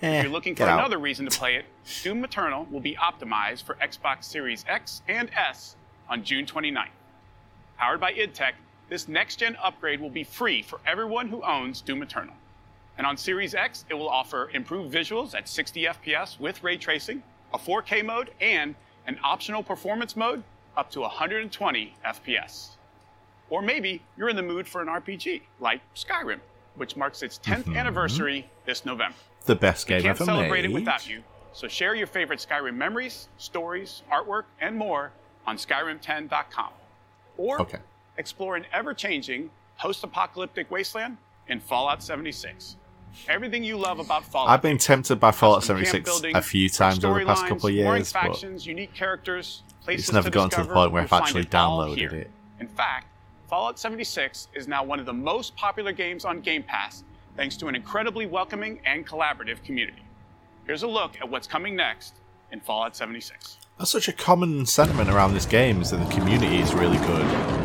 [0.00, 0.78] Eh, if you're looking for out.
[0.78, 1.66] another reason to play it,
[2.02, 5.76] Doom Eternal will be optimized for Xbox Series X and S
[6.08, 6.86] on June 29th.
[7.76, 8.54] Powered by id Tech,
[8.88, 12.34] this next gen upgrade will be free for everyone who owns Doom Eternal.
[12.96, 17.22] And on Series X, it will offer improved visuals at 60 FPS with ray tracing,
[17.54, 18.74] a 4K mode, and
[19.06, 20.42] an optional performance mode
[20.76, 22.70] up to 120 FPS.
[23.50, 26.40] Or maybe you're in the mood for an RPG, like Skyrim,
[26.74, 27.76] which marks its 10th mm-hmm.
[27.76, 29.16] anniversary this November.
[29.46, 31.22] The best game We game can't ever celebrate it without you,
[31.52, 35.12] so share your favorite Skyrim memories, stories, artwork, and more
[35.46, 36.70] on Skyrim10.com.
[37.38, 37.78] Or Okay.
[38.18, 41.16] Explore an ever changing post apocalyptic wasteland
[41.48, 42.76] in Fallout 76.
[43.28, 44.50] Everything you love about Fallout.
[44.50, 47.74] I've been tempted by Fallout 76 building, a few times over the past couple of
[47.74, 51.12] years, but factions, unique characters, places it's never to gotten to the point where I've
[51.12, 52.30] actually it downloaded it.
[52.60, 53.06] In fact,
[53.48, 57.02] Fallout 76 is now one of the most popular games on Game Pass
[57.36, 60.02] thanks to an incredibly welcoming and collaborative community.
[60.66, 62.14] Here's a look at what's coming next
[62.52, 63.58] in Fallout 76.
[63.78, 67.57] That's such a common sentiment around this game is that the community is really good.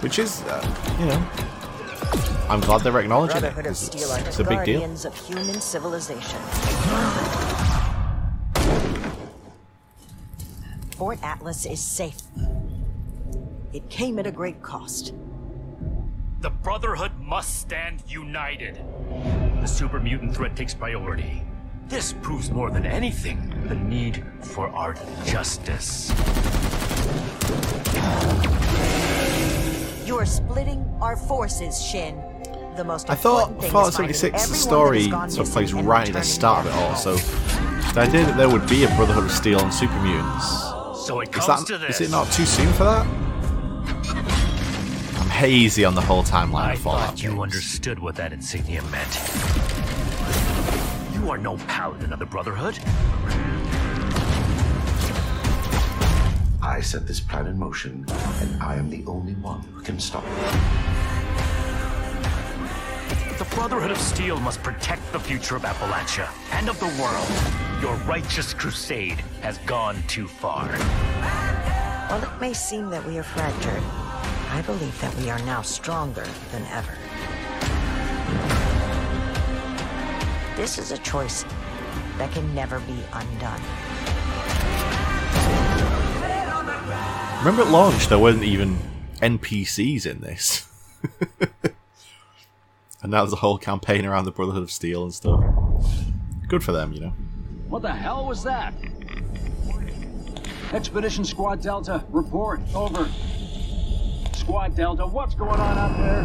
[0.00, 1.26] Which is, uh, you know,
[2.48, 3.40] I'm glad they're acknowledging it.
[3.54, 4.80] Brotherhood of 'cause It's, the it's a big deal.
[4.80, 6.40] guardians of human civilization.
[10.96, 12.20] Fort Atlas is safe.
[13.72, 15.12] It came at a great cost.
[16.40, 18.80] The Brotherhood must stand united.
[19.60, 21.42] The super mutant threat takes priority.
[21.88, 26.12] This proves more than anything the need for our justice.
[30.08, 32.18] You are splitting our forces, Shin.
[32.76, 35.72] The most I thought important Fallout is 76 everyone that story has gone took place
[35.74, 37.16] right at the start of it all, so
[37.92, 40.46] the idea that there would be a Brotherhood of Steel and Super Mutants.
[41.06, 43.06] So it is, comes that, to is it not too soon for that?
[45.20, 47.08] I'm hazy on the whole timeline I of Fallout.
[47.10, 49.14] thought you understood what that insignia meant.
[51.12, 52.78] You are no paladin of the Brotherhood.
[56.68, 60.22] I set this plan in motion, and I am the only one who can stop
[60.22, 60.30] it.
[63.38, 67.26] The Brotherhood of Steel must protect the future of Appalachia and of the world.
[67.80, 70.68] Your righteous crusade has gone too far.
[72.10, 73.82] While it may seem that we are fractured,
[74.50, 76.92] I believe that we are now stronger than ever.
[80.54, 81.46] This is a choice
[82.18, 83.62] that can never be undone.
[87.38, 88.78] Remember at launch, there weren't even
[89.20, 90.68] NPCs in this.
[91.40, 95.44] and now there's a whole campaign around the Brotherhood of Steel and stuff.
[96.48, 97.12] Good for them, you know.
[97.68, 98.74] What the hell was that?
[100.72, 102.60] Expedition Squad Delta, report.
[102.74, 103.08] Over.
[104.34, 106.22] Squad Delta, what's going on out there?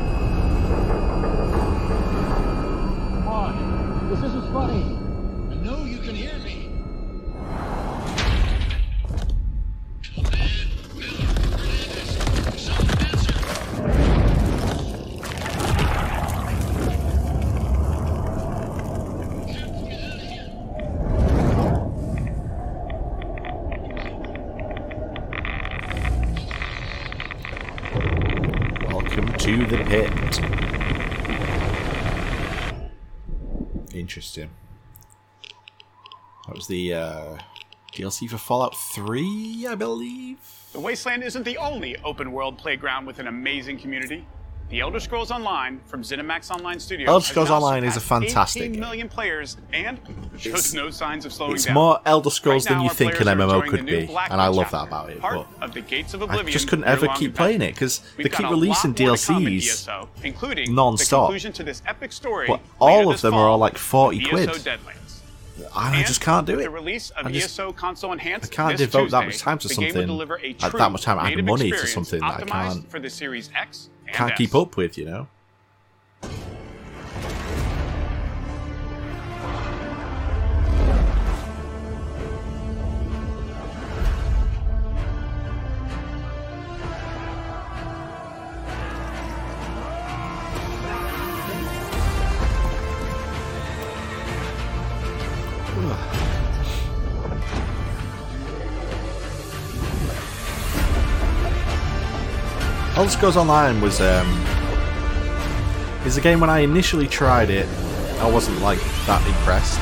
[3.20, 4.09] Come on.
[4.09, 4.84] This isn't funny.
[5.51, 6.43] I know you can hear me.
[29.78, 30.12] The pit.
[33.96, 34.50] Interesting.
[36.48, 37.38] That was the uh,
[37.94, 40.38] DLC for Fallout 3, I believe.
[40.74, 44.28] The Wasteland isn't the only open world playground with an amazing community.
[44.70, 47.07] The Elder Scrolls Online from ZeniMax Online Studios.
[47.07, 48.80] Elder Scrolls Online is a fantastic 18 game.
[48.82, 49.99] million players and
[50.36, 51.76] shows It's- no signs of slowing It's down.
[51.76, 54.72] more Elder Scrolls Right than you think an MMO could be, Blackwood and I love
[54.72, 55.22] that about it.
[55.22, 58.49] But of the Gates of I just couldn't ever keep playing it because they keep
[58.49, 61.30] releasing lot more to come in DLCs ESO, including non-stop.
[61.32, 62.47] The to this epic story.
[62.47, 64.49] But all of them fall, are all like 40 VSO quid.
[65.76, 66.64] I And just can't do it.
[66.64, 68.51] The release of I just- ESO console enhanced.
[68.51, 71.01] I can't this devote that much time to the game will something, like that much
[71.04, 74.78] time and money to something that I can't- for the Series X Can't keep up
[74.78, 75.28] with, you know.
[103.14, 104.28] Elder Scrolls Online was um,
[106.03, 107.68] is a game when I initially tried it,
[108.20, 109.80] I wasn't like that impressed.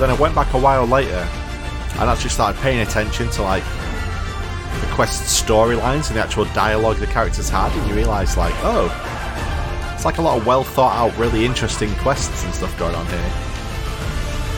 [0.00, 1.28] Then I went back a while later
[1.98, 7.06] and actually started paying attention to like the quest storylines and the actual dialogue the
[7.06, 8.90] characters had, and you realise like, oh,
[9.94, 13.06] it's like a lot of well thought out, really interesting quests and stuff going on
[13.06, 13.32] here.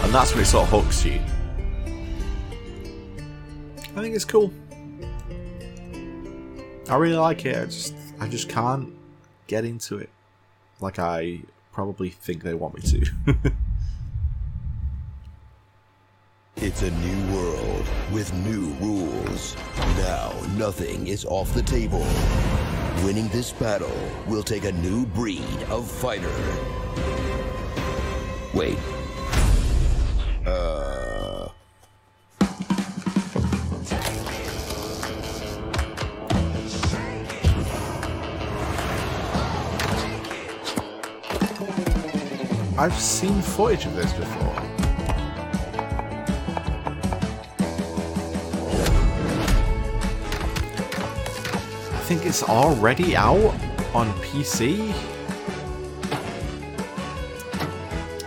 [0.04, 1.20] And that's when it sort of hooks you.
[3.94, 4.54] I think it's cool.
[6.88, 7.56] I really like it.
[7.56, 8.94] I just I just can't
[9.46, 10.10] get into it
[10.80, 11.40] like I
[11.72, 13.52] probably think they want me to.
[16.60, 19.56] It's a new world with new rules.
[19.96, 22.04] Now, nothing is off the table.
[23.04, 26.34] Winning this battle will take a new breed of fighter.
[28.52, 28.76] Wait.
[30.44, 31.07] Uh.
[42.78, 44.54] I've seen footage of this before.
[51.90, 53.52] I think it's already out
[53.92, 54.94] on PC.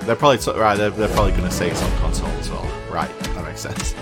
[0.02, 0.76] They're probably right.
[0.78, 2.70] They're, they're probably going to say it's on console as well.
[2.92, 3.96] Right, that makes sense.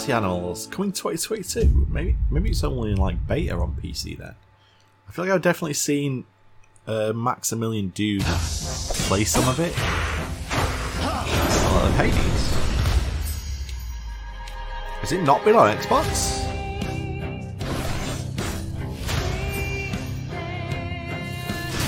[0.00, 1.86] Party Animals coming 2022.
[1.90, 4.34] Maybe maybe it's only in like beta on PC then.
[5.06, 6.24] I feel like I've definitely seen
[6.86, 9.74] uh, Maximilian Dood play some of it.
[11.72, 12.54] Oh, Hades.
[15.02, 16.46] Has it not been on Xbox?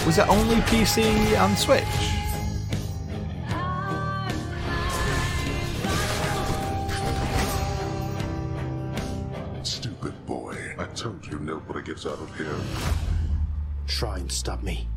[0.04, 2.21] Was it only PC and Switch?
[12.02, 12.56] things out of here.
[13.86, 14.88] Try and stop me.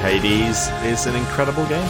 [0.00, 1.88] Hades is an incredible game.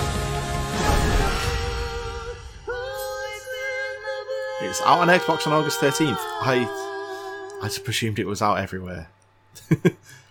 [4.62, 6.16] It's out on Xbox on August 13th.
[6.18, 6.68] I
[7.60, 9.08] I just presumed it was out everywhere.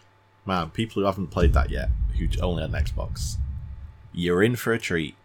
[0.45, 3.37] Man, people who haven't played that yet, who only had an Xbox,
[4.11, 5.15] you're in for a treat.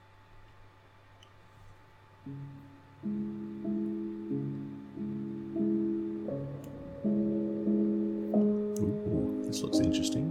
[8.80, 10.27] Ooh, this looks interesting.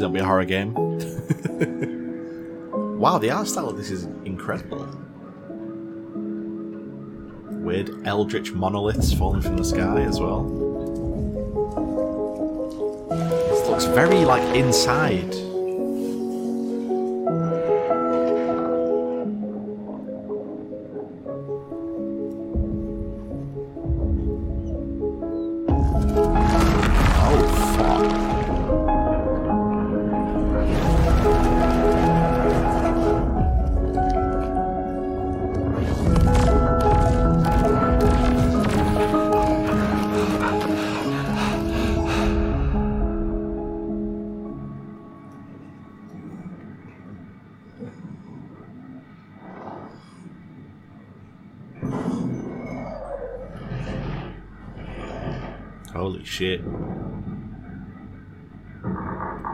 [0.00, 0.72] Please don't be a horror game.
[2.98, 4.88] wow, the art style of this is incredible.
[7.60, 10.44] Weird eldritch monoliths falling from the sky as well.
[13.10, 15.34] This looks very like inside.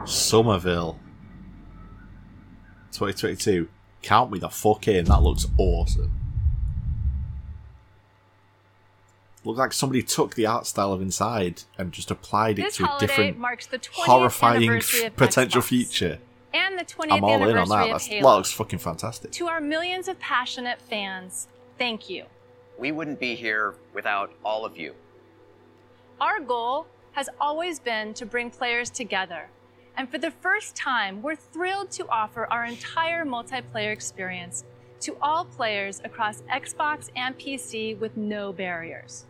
[0.05, 0.99] Somerville.
[2.93, 3.69] 2022.
[4.03, 5.05] Count me the fuck in.
[5.07, 6.13] That looks awesome.
[9.45, 12.97] Looks like somebody took the art style of Inside and just applied it to a
[12.99, 15.67] different marks the horrifying anniversary of potential Xbox.
[15.67, 16.19] future.
[16.53, 17.85] and the 20th I'm all in anniversary on that.
[17.85, 18.23] of That's, Halo.
[18.31, 19.31] that looks fucking fantastic.
[19.33, 21.47] To our millions of passionate fans,
[21.79, 22.25] thank you.
[22.79, 24.95] We wouldn't be here without all of you.
[26.21, 29.49] Our goal has always been to bring players together.
[29.97, 34.65] And for the first time, we're thrilled to offer our entire multiplayer experience
[35.01, 39.25] to all players across Xbox and PC with no barriers.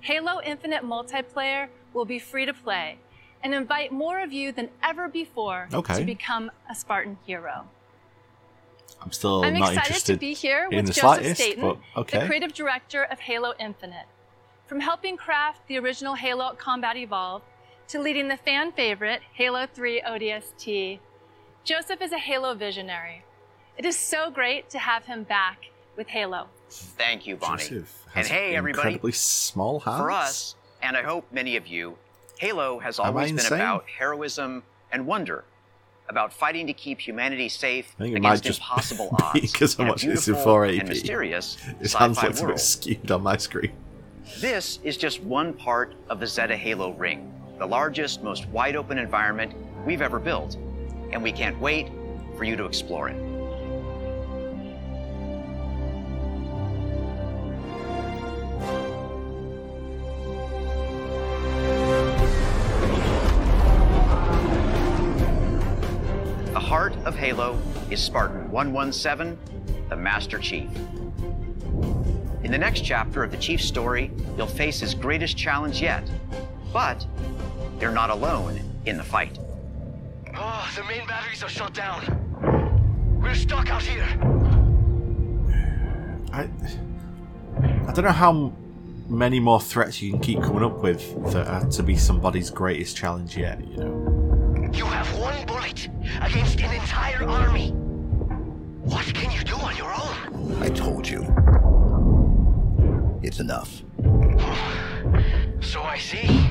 [0.00, 2.98] Halo Infinite Multiplayer will be free to play
[3.42, 5.98] and invite more of you than ever before Okay.
[5.98, 7.66] to become a Spartan hero.
[9.00, 12.20] I'm still I'm not excited interested to be here with the Joseph slightest, Staten, okay.
[12.20, 14.06] the creative director of Halo Infinite.
[14.66, 17.44] From helping craft the original Halo Combat Evolved
[17.88, 20.98] to leading the fan favorite Halo 3 ODST,
[21.64, 23.24] Joseph is a Halo visionary.
[23.76, 25.66] It is so great to have him back
[25.96, 26.48] with Halo.
[26.70, 27.62] Thank you, Bonnie.
[27.62, 28.88] Joseph and has hey, everybody.
[28.88, 29.98] incredibly small hands.
[29.98, 31.96] For us, and I hope many of you,
[32.38, 34.62] Halo has always been about heroism
[34.92, 35.44] and wonder,
[36.08, 39.40] about fighting to keep humanity safe I think it might against just impossible be odds.
[39.52, 40.80] because I'm watching this in beautiful 480p.
[40.80, 42.60] and mysterious His hands sci-fi looked a world.
[42.60, 43.72] skewed on my screen.
[44.40, 48.98] This is just one part of the Zeta Halo ring, the largest, most wide open
[48.98, 49.52] environment
[49.84, 50.56] we've ever built,
[51.12, 51.88] and we can't wait
[52.36, 53.16] for you to explore it.
[66.52, 69.38] The heart of Halo is Spartan 117,
[69.88, 70.70] the Master Chief.
[72.44, 76.08] In the next chapter of the Chief's story, you'll face his greatest challenge yet.
[76.72, 77.06] But
[77.80, 79.38] you're not alone in the fight.
[80.34, 82.02] Oh, the main batteries are shut down.
[83.20, 84.06] We're stuck out here.
[86.32, 86.48] I
[87.88, 88.52] I don't know how
[89.08, 92.96] many more threats you can keep coming up with that are to be somebody's greatest
[92.96, 93.60] challenge yet.
[93.66, 95.88] You know, You have one bullet
[96.20, 97.70] against an entire army.
[97.70, 100.62] What can you do on your own?
[100.62, 101.22] I told you.
[103.22, 103.82] It's enough.
[105.60, 106.47] So I see.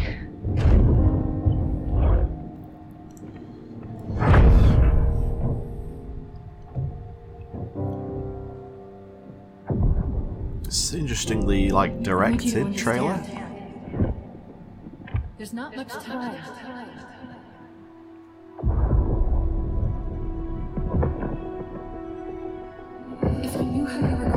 [10.78, 13.20] It's interestingly like directed trailer.
[15.38, 16.36] There's not much time.
[23.44, 24.37] If you knew how you were going to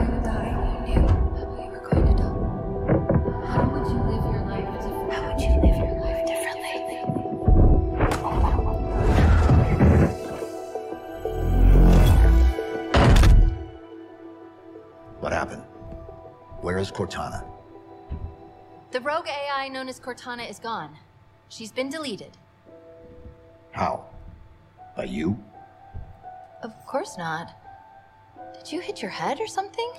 [16.70, 17.44] Where is Cortana?
[18.92, 20.96] The rogue AI known as Cortana is gone.
[21.48, 22.30] She's been deleted.
[23.72, 24.04] How?
[24.96, 25.36] By you?
[26.62, 27.56] Of course not.
[28.54, 29.90] Did you hit your head or something?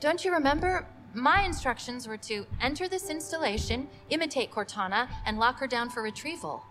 [0.00, 0.86] Don't you remember?
[1.12, 6.64] My instructions were to enter this installation, imitate Cortana, and lock her down for retrieval.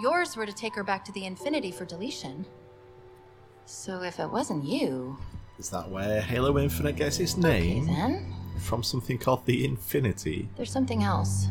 [0.00, 2.46] Yours were to take her back to the Infinity for deletion.
[3.64, 5.18] So if it wasn't you,
[5.60, 7.84] Is that where Halo Infinite gets its name?
[7.84, 10.48] Okay, then From something called the Infinity.
[10.56, 11.48] there's something else.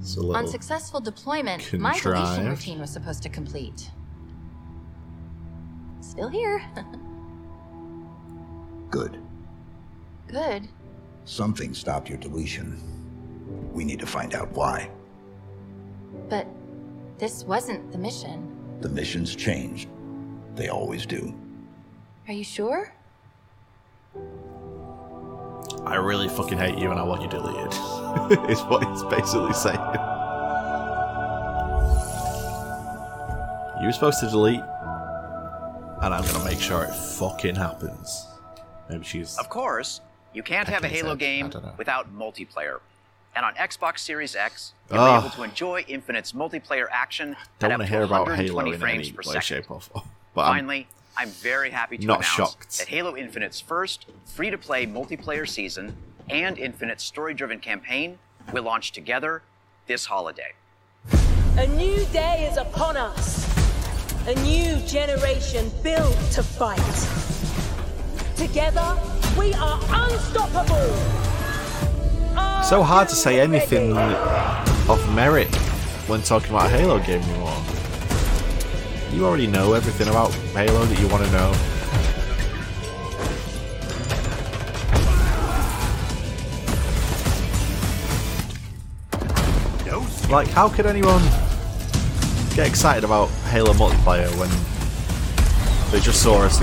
[0.00, 3.90] It's On successful deployment, my deletion routine was supposed to complete.
[6.00, 6.62] Still here.
[8.90, 9.18] Good.
[10.26, 10.66] Good.
[11.26, 12.80] Something stopped your deletion.
[13.74, 14.90] We need to find out why.
[16.30, 16.46] But
[17.18, 18.48] this wasn't the mission.
[18.80, 19.90] The missions changed.
[20.54, 21.34] They always do.
[22.26, 22.94] Are you sure?
[25.86, 27.72] I really fucking hate you and I want you deleted.
[28.50, 29.78] is what it's basically saying.
[33.80, 38.26] You were supposed to delete, and I'm gonna make sure it fucking happens.
[38.90, 39.38] Maybe she's.
[39.38, 40.02] Of course,
[40.34, 41.18] you can't have a Halo head.
[41.18, 42.80] Game without multiplayer.
[43.34, 45.22] And on Xbox Series X, you'll Ugh.
[45.22, 48.72] be able to enjoy Infinite's multiplayer action Don't want to to hear about Halo 120
[48.72, 49.42] in frames any per way, second.
[49.42, 50.04] shape, or form.
[50.34, 52.78] But Finally, I'm very happy to not announce shocked.
[52.78, 55.96] that Halo Infinite's first free-to-play multiplayer season
[56.28, 58.18] and Infinite's story-driven campaign
[58.52, 59.42] will launch together
[59.86, 60.52] this holiday.
[61.58, 63.46] A new day is upon us.
[64.26, 66.78] A new generation built to fight.
[68.36, 68.96] Together,
[69.38, 70.94] we are unstoppable.
[72.64, 75.54] so hard to say anything of merit
[76.06, 77.79] when talking about a Halo game anymore.
[79.12, 81.54] You already know everything about Halo that you want to know.
[90.30, 91.20] Like, how could anyone
[92.54, 94.48] get excited about Halo multiplayer when
[95.90, 96.62] they just saw us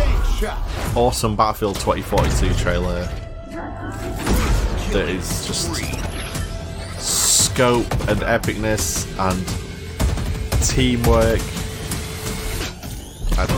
[0.96, 3.04] awesome Battlefield 2042 trailer
[4.94, 5.76] that is just
[6.98, 9.46] scope and epicness and
[10.70, 11.42] teamwork.
[13.40, 13.58] I don't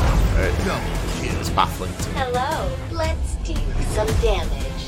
[0.65, 0.82] know.
[1.23, 2.15] It- it's baffling to me.
[2.15, 2.69] Hello.
[2.91, 3.53] Let's do
[3.95, 4.84] some damage.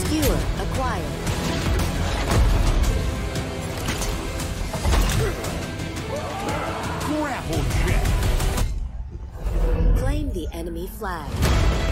[0.00, 1.12] Skewer acquired.
[7.06, 8.04] Grapple check.
[9.98, 11.30] Claim the enemy flag.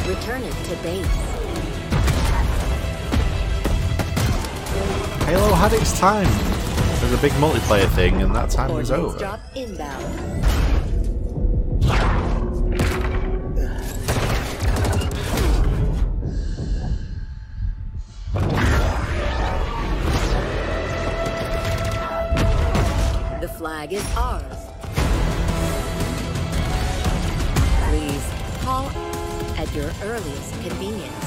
[0.09, 1.07] Return it to base.
[5.27, 6.54] Halo had its time as
[7.15, 9.17] a big multiplayer thing, and that time is over.
[9.19, 9.41] drop.
[23.41, 24.43] The flag is ours.
[27.89, 28.25] Please
[28.65, 28.89] call
[29.57, 31.24] at your earliest convenience.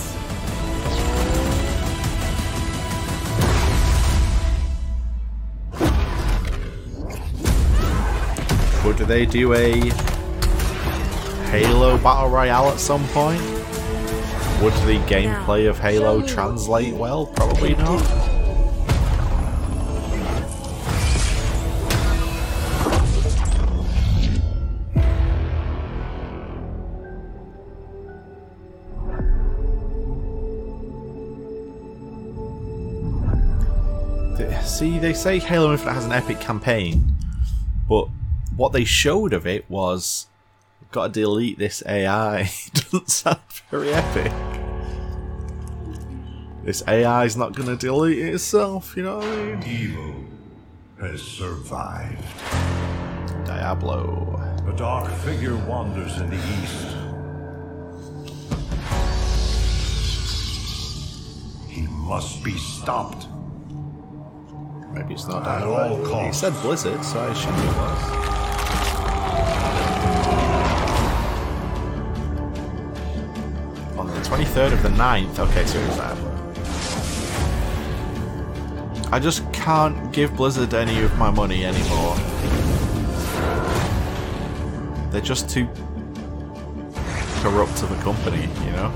[8.88, 9.82] Would they do a
[11.50, 13.42] Halo Battle Royale at some point?
[14.62, 17.26] Would the gameplay of Halo translate well?
[17.26, 18.02] Probably not.
[34.64, 37.18] See, they say Halo Infinite has an epic campaign,
[37.90, 38.08] but
[38.58, 40.28] what they showed of it was
[40.92, 42.50] got to delete this AI.
[42.74, 43.40] Doesn't sound
[43.70, 44.32] very epic.
[46.64, 49.64] This AI is not going to delete itself, you know what I mean?
[49.64, 50.16] Evil
[51.00, 52.26] has survived.
[53.46, 54.44] Diablo.
[54.68, 56.98] A dark figure wanders in the east.
[61.70, 63.28] He must be stopped.
[64.92, 66.26] Maybe it's not At Diablo.
[66.26, 68.47] He said Blizzard, so I assume it was.
[74.38, 76.32] 23rd of the 9th, okay, so Diablo.
[79.12, 82.16] I just can't give Blizzard any of my money anymore.
[85.10, 85.68] They're just too
[87.42, 88.94] corrupt of a company, you know?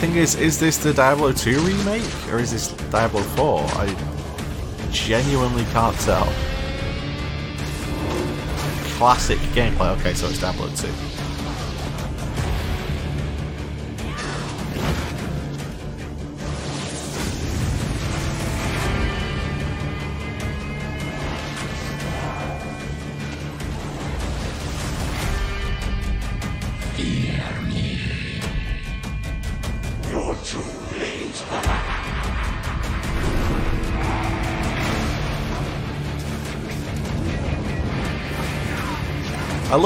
[0.00, 3.60] Thing is, is this the Diablo 2 remake or is this Diablo 4?
[3.60, 3.94] I
[4.90, 6.32] genuinely can't tell.
[9.00, 9.98] classic gameplay.
[9.98, 11.09] Okay, so it's Diablo 2.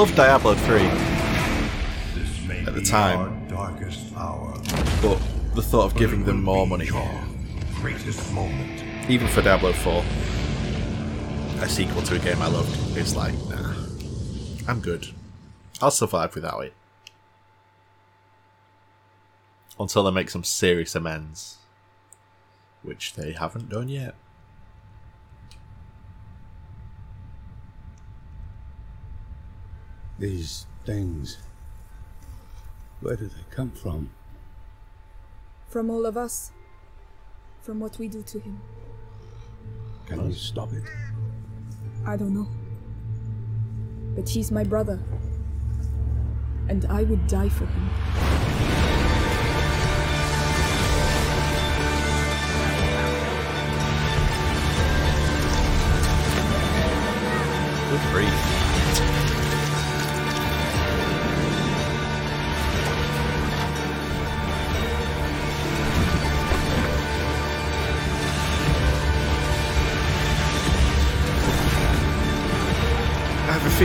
[0.05, 0.81] Love Diablo 3
[2.67, 4.53] at the time, Darkest hour.
[5.01, 5.19] but
[5.55, 6.85] the thought of giving them more money,
[9.09, 10.03] even for Diablo 4,
[11.63, 13.73] a sequel to a game I loved, is like, nah,
[14.67, 15.07] I'm good.
[15.81, 16.73] I'll survive without it.
[19.79, 21.57] Until they make some serious amends,
[22.83, 24.13] which they haven't done yet.
[30.17, 31.37] These things.
[33.01, 34.11] Where do they come from?
[35.67, 36.51] From all of us.
[37.61, 38.61] From what we do to him.
[40.05, 40.83] Can you stop it?
[42.05, 42.47] I don't know.
[44.15, 44.99] But he's my brother.
[46.69, 47.89] And I would die for him.
[57.89, 58.54] Good grief.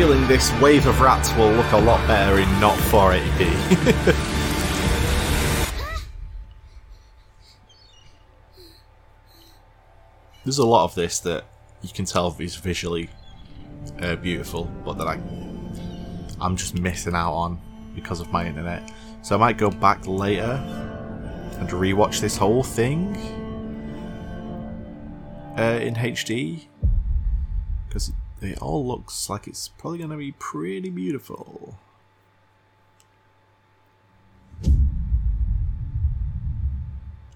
[0.00, 3.44] Feeling this wave of rats will look a lot better in not 480p.
[10.44, 11.44] There's a lot of this that
[11.82, 13.10] you can tell is visually
[14.00, 15.20] uh, beautiful, but that I
[16.40, 17.60] I'm just missing out on
[17.94, 18.90] because of my internet.
[19.20, 20.64] So I might go back later
[21.58, 23.14] and rewatch this whole thing
[25.58, 26.68] uh, in HD
[27.86, 28.10] because
[28.40, 31.78] it, all looks like it's probably going to be pretty beautiful.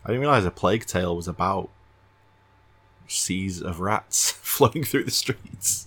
[0.07, 1.70] I didn't realize a Plague Tale was about
[3.07, 5.86] seas of rats flowing through the streets.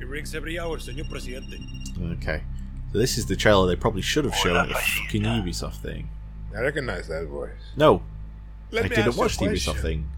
[0.00, 1.58] It rings every hour, señor presidente.
[2.18, 2.42] Okay.
[2.92, 6.08] So this is the trailer they probably should have shown at the fucking Ubisoft thing.
[6.56, 7.50] I recognize that voice.
[7.76, 8.02] No.
[8.70, 9.46] Let I me didn't watch the.
[9.46, 10.08] Ubisoft thing.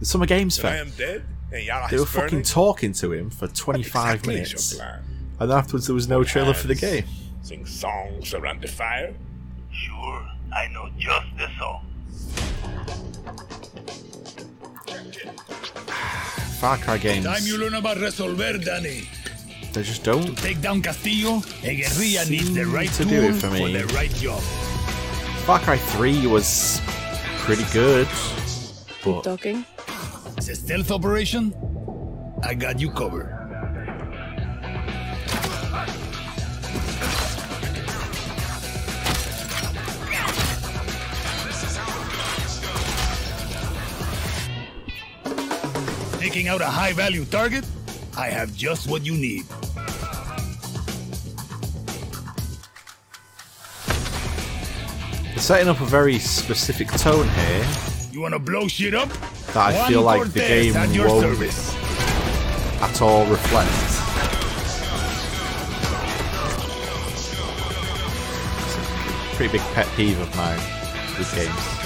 [0.00, 3.12] The Summer Games That I am dead and Yara They is were fucking talking to
[3.12, 4.80] him for 25 exactly minutes.
[5.38, 7.04] And afterwards there was no trailer for the game.
[7.42, 9.14] Sing songs around the fire?
[9.70, 11.86] Sure, I know just the song.
[16.60, 19.08] Far Cry games, Time you learn about resolver, Danny.
[19.72, 23.34] they just don't Take down Castillo, a guerrilla needs the right to tool do it
[23.34, 23.72] for me.
[23.76, 24.40] the right job.
[25.46, 26.80] Far Cry 3 was
[27.38, 28.08] pretty good.
[29.02, 29.64] But Talking?
[30.40, 31.52] It's a stealth operation.
[32.42, 33.28] I got you covered.
[46.18, 47.66] Taking out a high value target?
[48.16, 49.44] I have just what you need.
[55.22, 57.66] they're setting up a very specific tone here
[58.10, 59.10] You wanna blow shit up?
[59.54, 61.74] That I feel like the game won't service.
[62.80, 63.70] at all reflect.
[68.62, 70.58] It's a pretty big pet peeve of mine
[71.18, 71.80] with games.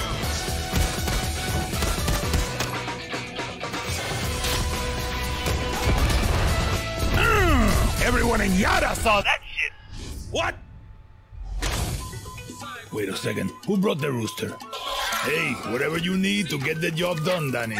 [7.13, 9.71] Mm, everyone in Yara saw that shit.
[10.31, 10.55] What?
[12.93, 13.49] Wait a second.
[13.65, 14.55] Who brought the rooster?
[15.25, 17.77] Hey, whatever you need to get the job done, Danny.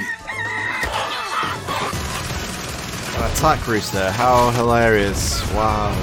[3.16, 5.40] An attack rooster, how hilarious!
[5.54, 5.94] Wow.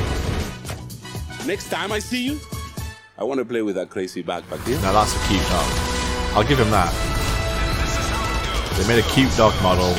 [1.45, 2.41] Next time I see you,
[3.19, 4.81] I want to play with that crazy backpack deal.
[4.83, 5.67] Now that's a cute dog.
[6.35, 6.93] I'll give him that.
[8.79, 9.97] They made a cute dog model.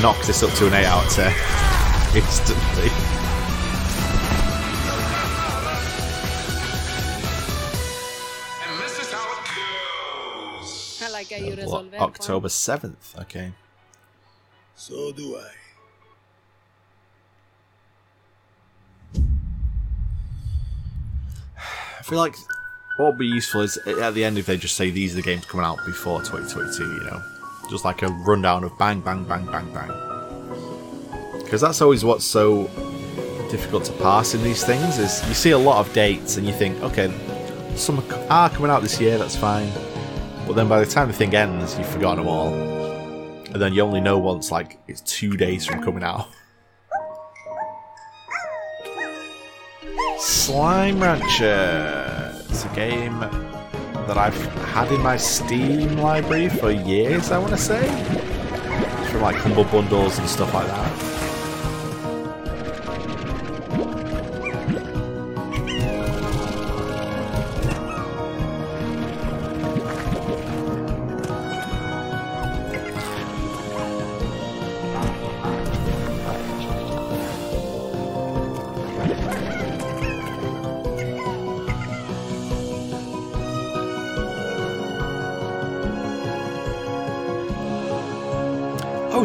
[0.00, 3.03] Knocked this up to an 8 out of 10 instantly.
[11.12, 13.52] Like how you uh, What, resolve October 7th, okay.
[14.76, 15.50] So do I.
[21.98, 22.36] I feel like
[22.96, 25.22] what would be useful is at the end if they just say these are the
[25.22, 27.22] games coming out before 2022, you know?
[27.68, 29.90] just like a rundown of bang, bang, bang, bang, bang.
[31.42, 32.64] Because that's always what's so
[33.50, 36.52] difficult to pass in these things is you see a lot of dates and you
[36.52, 37.12] think, okay,
[37.76, 37.98] some
[38.30, 39.70] are coming out this year, that's fine.
[40.46, 42.52] But then by the time the thing ends, you've forgotten them all.
[43.52, 46.28] And then you only know once, like, it's two days from coming out.
[50.18, 52.32] Slime Rancher.
[52.48, 54.36] It's a game that I've
[54.66, 57.86] had in my Steam library for years, I want to say.
[59.10, 61.13] From like Humble Bundles and stuff like that.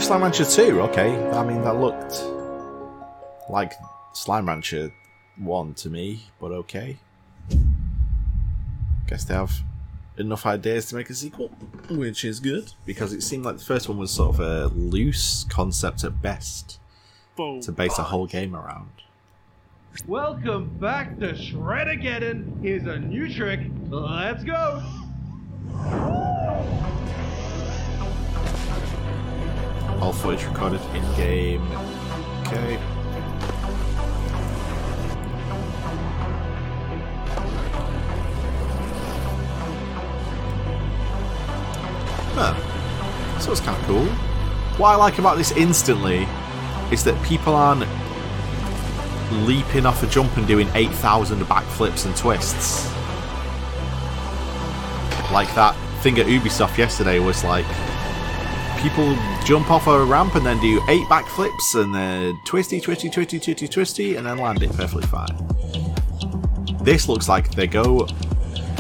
[0.10, 1.30] Slime Rancher 2, okay.
[1.34, 2.24] I mean, that looked
[3.48, 3.74] like
[4.14, 4.92] Slime Rancher
[5.38, 6.98] 1 to me, but okay.
[9.06, 9.62] Guess they have
[10.18, 11.50] enough ideas to make a sequel,
[11.92, 15.44] which is good, because it seemed like the first one was sort of a loose
[15.44, 16.80] concept at best
[17.38, 18.90] to base a whole game around.
[20.08, 22.64] Welcome back to Shredageddon.
[22.64, 23.60] Here's a new trick.
[23.92, 24.82] Let's go.
[30.02, 31.62] All footage recorded in game.
[32.48, 32.80] Okay.
[42.34, 43.40] Huh.
[43.40, 44.06] So it's kind of cool.
[44.78, 46.26] What I like about this instantly
[46.92, 47.86] is that people aren't
[49.46, 52.90] leaping off a jump and doing 8,000 backflips and twists.
[55.32, 57.66] Like that thing at Ubisoft yesterday was like
[58.80, 59.14] people
[59.44, 63.68] jump off a ramp and then do eight backflips and then twisty, twisty, twisty, twisty,
[63.68, 65.28] twisty, and then land it perfectly fine.
[66.82, 68.08] This looks like they go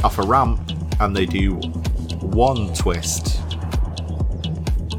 [0.04, 0.72] off a ramp
[1.02, 1.56] and they do
[2.22, 3.42] one twist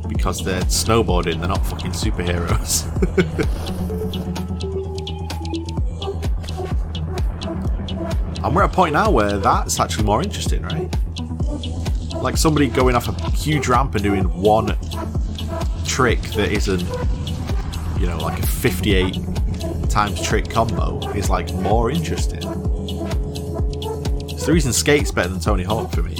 [0.06, 2.84] because they're snowboarding, they're not fucking superheroes.
[8.44, 10.94] and we're at a point now where that's actually more interesting, right?
[12.16, 14.76] Like somebody going off a huge ramp and doing one
[15.86, 16.80] trick that isn't,
[17.98, 19.16] you know, like a 58
[19.88, 22.42] times trick combo is like more interesting.
[24.30, 26.14] It's the reason Skate's better than Tony Hawk for me.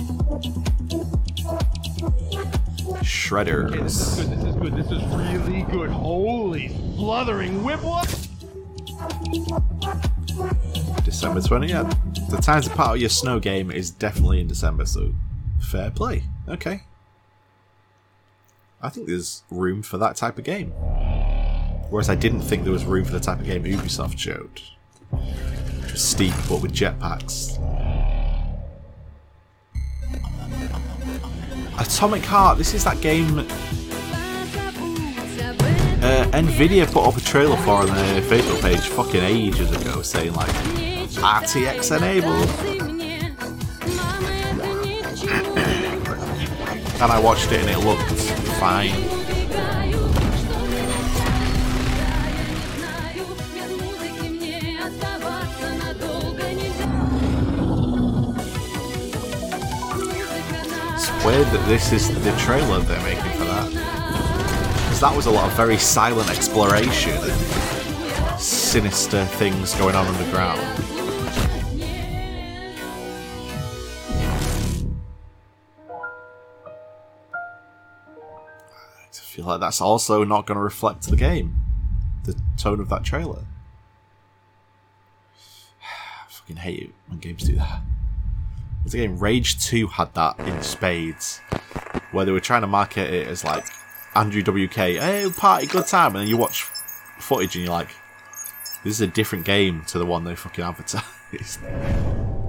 [3.03, 3.69] Shredder.
[3.69, 4.39] Okay, this is good.
[4.39, 4.77] This is good.
[4.77, 5.91] This is really good.
[5.91, 8.07] Holy sluthering whipwhoop!
[11.05, 11.69] December 20th.
[11.69, 11.83] yeah.
[12.29, 15.13] The time to part of your snow game is definitely in December, so
[15.71, 16.25] fair play.
[16.49, 16.83] Okay.
[18.83, 20.71] I think there's room for that type of game.
[21.91, 24.61] Whereas I didn't think there was room for the type of game Ubisoft showed.
[25.11, 27.59] Which was steep, but with jetpacks.
[31.79, 33.47] Atomic Heart, this is that game
[36.03, 40.33] uh, Nvidia put up a trailer for on their Facebook page fucking ages ago saying
[40.33, 42.80] like RTX enabled.
[47.03, 48.11] And I watched it and it looked
[48.61, 48.91] fine.
[60.93, 63.71] It's weird that this is the trailer they're making for that.
[63.71, 70.90] Because that was a lot of very silent exploration and sinister things going on underground.
[79.41, 81.57] Feel like that's also not going to reflect the game,
[82.25, 83.45] the tone of that trailer.
[85.83, 87.81] I fucking hate it when games do that.
[88.85, 91.39] There's a game, Rage 2 had that in spades,
[92.13, 93.65] where they were trying to market it as like
[94.15, 96.65] Andrew WK, hey, party, good time, and then you watch
[97.19, 97.91] footage and you're like,
[98.85, 101.05] this is a different game to the one they fucking advertised.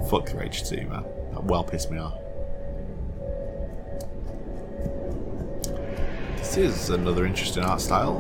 [0.10, 1.04] Fuck Rage 2, man.
[1.32, 2.18] That well pissed me off.
[6.42, 8.18] This is another interesting art style.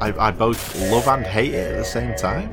[0.00, 2.50] I, I both love and hate it at the same time.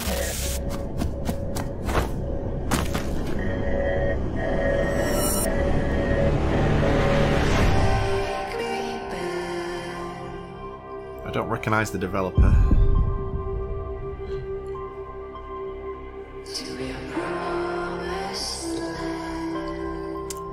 [11.26, 12.89] I don't recognize the developer.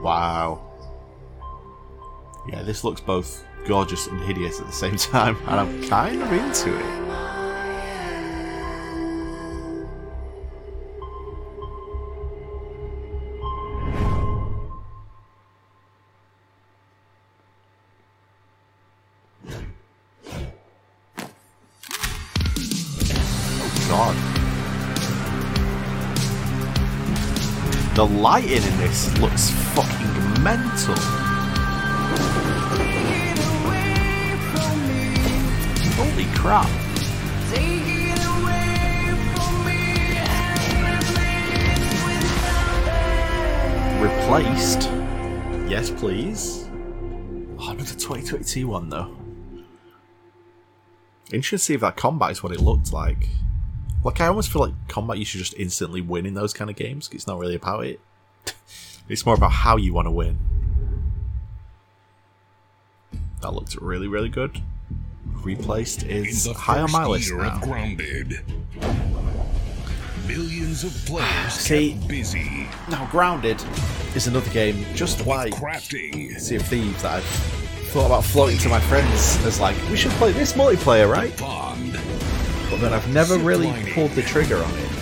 [0.07, 0.61] Wow.
[2.49, 6.33] Yeah, this looks both gorgeous and hideous at the same time, and I'm kind of
[6.33, 7.07] into it.
[27.99, 29.96] Oh lighting in this looks fucking
[30.47, 30.95] mental.
[35.97, 36.71] Holy crap.
[44.01, 44.83] Replaced?
[45.69, 46.69] Yes, please.
[47.59, 49.17] Oh, another 2022 one, though.
[51.33, 53.31] Interesting to see if that combat is what it looked like.
[54.05, 56.77] Like, I almost feel like combat you should just instantly win in those kind of
[56.77, 57.11] games.
[57.13, 58.01] It's not really about it.
[59.09, 60.39] it's more about how you want to win.
[63.43, 64.61] That looked really, really good.
[65.43, 67.59] Replaced is high on my list now.
[67.61, 68.41] Grounded,
[70.27, 73.63] millions of players ah, See- busy Now, Grounded
[74.15, 77.25] is another game just like crafting, Sea of Thieves that I've
[77.91, 81.37] thought about floating to my friends as like, we should play this multiplayer, right?
[81.39, 84.96] But then I've never really pulled the trigger on it.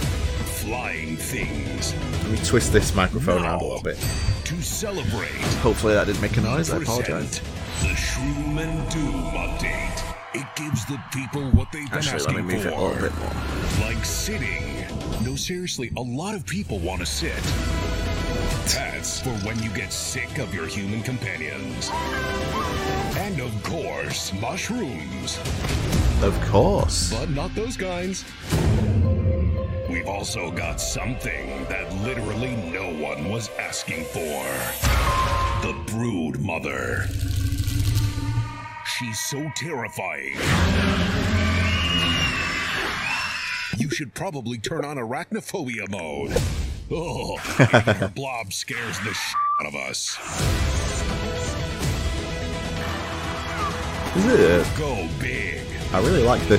[2.24, 3.96] Let me twist this microphone around a little bit.
[4.44, 5.30] to celebrate.
[5.62, 6.70] Hopefully that didn't make a noise.
[6.70, 7.40] I apologize.
[7.80, 10.00] The Shroom and Doom update.
[10.34, 12.68] It gives the people what they've been Actually, let asking me move for.
[12.68, 13.86] it a little bit more.
[13.86, 14.84] Like sitting.
[15.24, 17.40] No, seriously, a lot of people want to sit.
[18.74, 21.90] That's for when you get sick of your human companions.
[23.16, 25.38] And of course, mushrooms.
[26.22, 27.12] Of course.
[27.12, 28.24] But not those kinds.
[29.94, 34.44] We've also got something that literally no one was asking for.
[35.64, 37.06] The Brood Mother.
[38.84, 40.34] She's so terrifying.
[43.78, 46.42] You should probably turn on arachnophobia mode.
[46.90, 50.18] Oh, her blob scares the shit out of us.
[54.16, 54.76] Is it?
[54.76, 55.64] Go big.
[55.92, 56.58] I really like the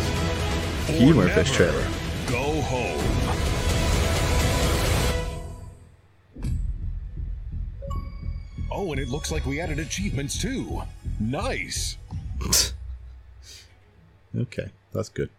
[0.87, 1.85] humor of this trailer.
[8.77, 10.83] Oh, and it looks like we added achievements too.
[11.19, 11.97] Nice.
[14.37, 15.29] Okay, that's good.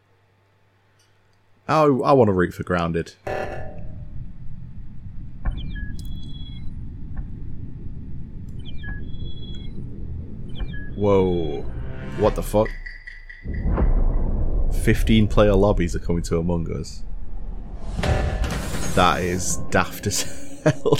[1.68, 3.12] I, I want to root for Grounded.
[10.94, 11.60] Whoa.
[12.16, 12.68] What the fuck?
[14.82, 17.02] 15 player lobbies are coming to Among Us.
[18.94, 20.22] That is daft as
[20.64, 20.98] hell.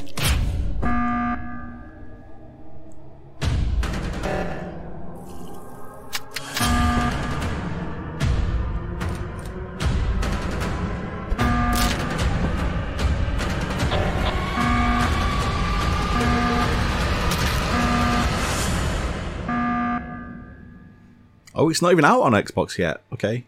[21.66, 23.00] Oh, it's not even out on Xbox yet.
[23.12, 23.44] Okay.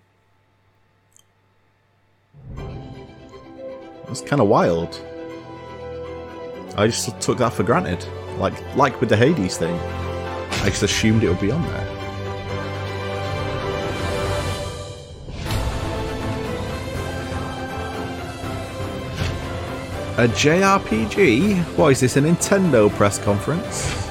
[4.07, 5.01] That's kind of wild.
[6.77, 8.05] I just took that for granted.
[8.39, 9.79] Like like with the Hades thing.
[9.79, 11.95] I just assumed it would be on there.
[20.19, 21.63] A JRPG?
[21.77, 24.08] What is this, a Nintendo press conference?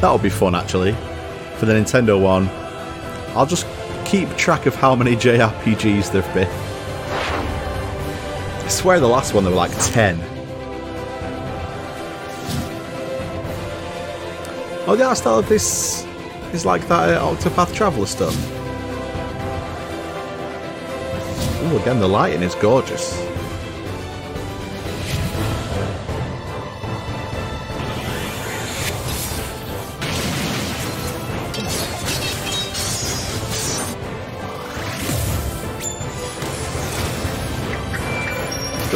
[0.00, 0.92] That'll be fun actually.
[1.56, 2.48] For the Nintendo one.
[3.36, 3.66] I'll just
[4.04, 6.48] keep track of how many JRPGs there've been.
[8.64, 10.18] I swear the last one there were like 10.
[14.86, 16.04] Oh, the art style of this
[16.52, 18.34] is like that uh, Octopath Traveler stuff.
[21.62, 23.29] Ooh, again, the lighting is gorgeous.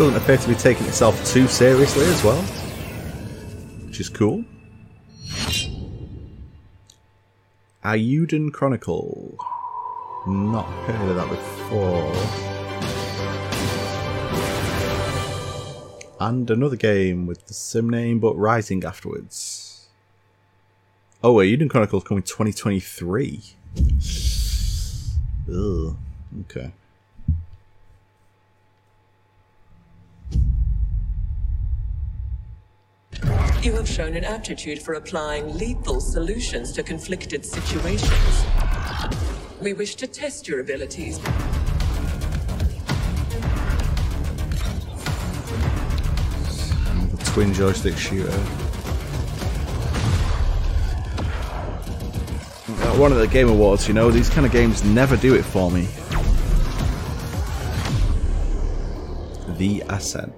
[0.05, 2.43] Doesn't appear to be taking itself too seriously as well,
[3.87, 4.45] which is cool.
[7.83, 9.35] Eiyuden Chronicle.
[10.27, 12.15] Not heard of that before.
[16.21, 19.89] And another game with the same name but rising afterwards.
[21.23, 23.43] Oh, Eiyuden Chronicle is coming 2023.
[25.49, 25.97] Ugh.
[26.43, 26.73] Okay.
[33.63, 38.45] You have shown an aptitude for applying lethal solutions to conflicted situations.
[39.61, 41.19] We wish to test your abilities.
[47.33, 48.31] Twin joystick shooter.
[52.99, 55.71] One of the Game Awards, you know, these kind of games never do it for
[55.71, 55.89] me.
[59.57, 60.33] The Ascent.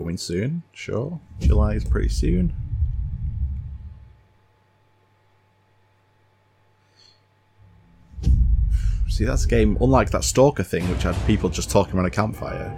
[0.00, 1.20] Coming soon, sure.
[1.40, 2.54] July is pretty soon.
[9.10, 12.10] See, that's a game, unlike that Stalker thing, which had people just talking around a
[12.10, 12.74] campfire.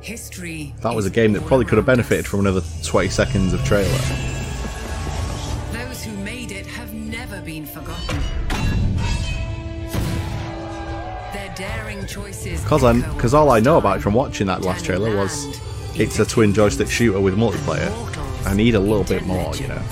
[0.00, 0.74] History.
[0.82, 3.86] That was a game that probably could have benefited from another 20 seconds of trailer.
[5.70, 8.18] Those who made it have never been forgotten.
[11.32, 12.60] Their daring choices.
[12.64, 15.60] Because all I know about it from watching that last trailer was
[15.96, 17.92] it's a twin joystick shooter with multiplayer.
[18.46, 19.82] I need a little bit more, you know.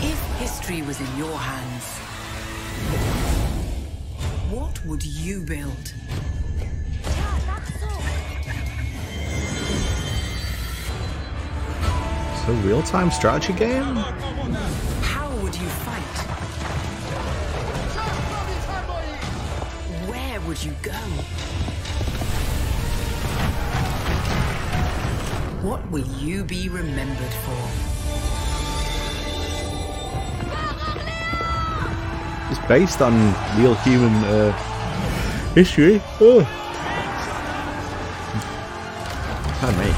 [0.00, 1.84] If history was in your hands,
[4.50, 5.92] what would you build?
[12.32, 13.96] It's a real-time strategy game.
[15.02, 16.02] How would you fight?
[20.08, 20.92] Where would you go?
[25.66, 27.58] What will you be remembered for?
[32.52, 34.52] It's based on real human uh,
[35.56, 36.00] history.
[36.20, 36.44] Oh.
[39.58, 39.90] Pardon me.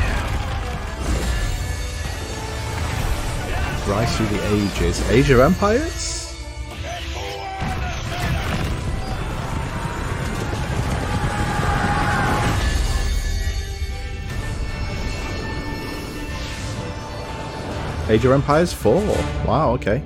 [3.92, 5.10] Rise through the ages.
[5.10, 6.17] Age of Empires?
[18.08, 18.94] Age of Empires 4.
[19.46, 20.02] Wow, okay.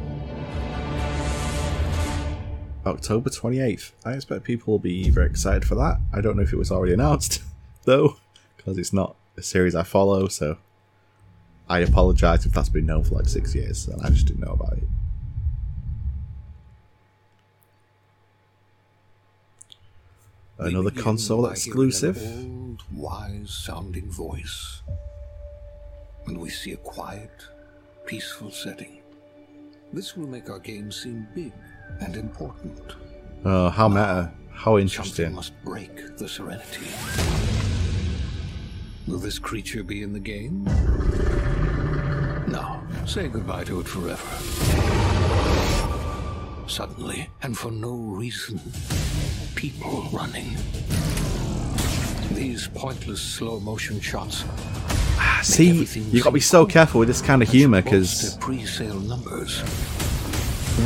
[2.84, 3.92] October 28th.
[4.05, 6.00] I expect people will be very excited for that.
[6.12, 7.42] I don't know if it was already announced,
[7.84, 8.16] though,
[8.57, 10.59] because it's not a series I follow, so
[11.68, 14.53] I apologize if that's been known for like six years and I just didn't know
[14.53, 14.88] about it.
[20.59, 22.16] Another console exclusive.
[22.16, 24.82] An old, wise-sounding voice,
[26.26, 27.30] and we see a quiet,
[28.07, 29.03] peaceful setting.
[29.92, 31.53] This will make our game seem big
[32.00, 32.80] and important.
[33.44, 34.32] Oh, how meta.
[34.50, 35.14] How interesting.
[35.14, 36.86] Something must break the serenity.
[39.07, 40.64] Will this creature be in the game?
[42.48, 42.80] No.
[43.07, 44.28] Say goodbye to it forever.
[46.68, 48.61] Suddenly, and for no reason,
[49.55, 50.57] people running.
[52.32, 54.44] These pointless slow motion shots.
[55.43, 58.39] See, you've gotta be so careful with this kind of humor because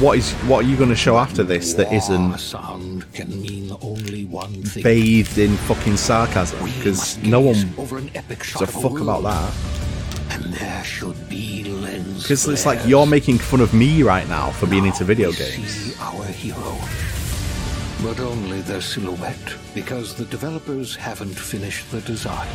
[0.00, 3.74] what is what are you going to show after this that isn't sound can mean
[3.80, 4.82] only one thing.
[4.82, 6.62] bathed in fucking sarcasm?
[6.64, 9.54] Because no one over an epic gives a fuck about that.
[10.30, 12.22] And there should be lens.
[12.22, 15.70] Because it's like you're making fun of me right now for being into video games.
[15.70, 16.76] See our hero.
[18.02, 22.48] But only their silhouette, because the developers haven't finished the design,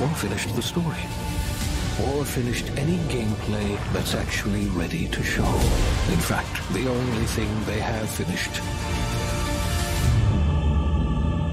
[0.00, 1.04] or finished the story,
[2.04, 5.46] or finished any gameplay that's actually ready to show.
[6.10, 8.60] In fact, the only thing they have finished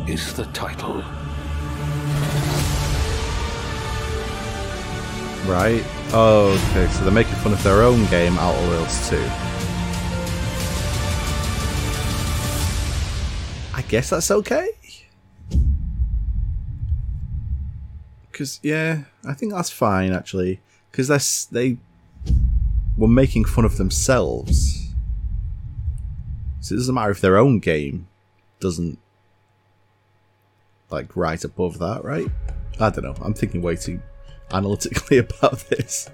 [0.10, 1.04] is the title.
[5.46, 5.84] Right?
[6.14, 6.92] Oh, okay.
[6.92, 9.18] So they're making fun of their own game, Outer Worlds 2.
[13.74, 14.70] I guess that's okay.
[18.42, 20.62] Because yeah, I think that's fine actually.
[20.90, 21.78] Because they
[22.98, 24.96] were making fun of themselves.
[26.60, 28.08] So it doesn't matter if their own game
[28.60, 28.98] doesn't
[30.90, 32.26] like right above that, right?
[32.80, 33.16] I don't know.
[33.22, 34.02] I'm thinking way too
[34.52, 36.10] analytically about this.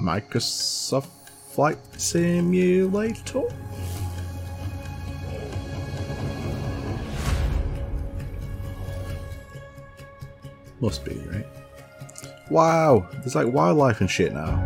[0.00, 1.10] Microsoft
[1.52, 3.44] Flight Simulator?
[10.84, 11.46] Must be, right?
[12.50, 14.56] Wow, there's like wildlife and shit now.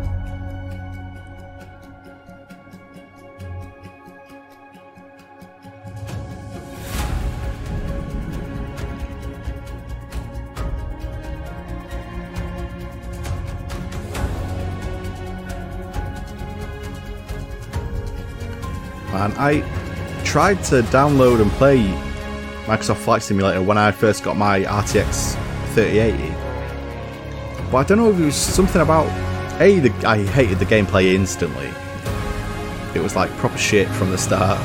[19.13, 19.63] Man, I
[20.25, 21.77] tried to download and play
[22.65, 25.48] Microsoft Flight Simulator when I first got my RTX
[25.79, 27.71] 3080.
[27.71, 29.07] But I don't know if it was something about
[29.61, 29.79] a.
[29.79, 31.69] The, I hated the gameplay instantly.
[32.95, 34.59] It was like proper shit from the start.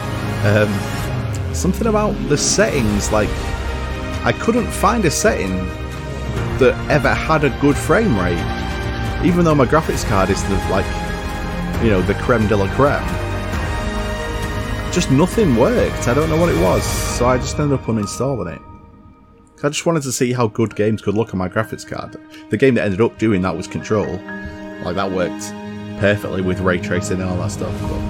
[0.45, 3.29] Um, something about the settings, like
[4.25, 5.57] I couldn't find a setting
[6.59, 8.43] that ever had a good frame rate,
[9.25, 10.87] even though my graphics card is the like,
[11.85, 13.05] you know, the creme de la creme.
[14.93, 16.09] Just nothing worked.
[16.09, 18.74] I don't know what it was, so I just ended up uninstalling it.
[19.65, 22.17] I just wanted to see how good games could look on my graphics card.
[22.51, 24.19] The game that ended up doing that was Control.
[24.85, 25.51] Like that worked
[26.01, 27.73] perfectly with ray tracing and all that stuff.
[27.81, 28.01] But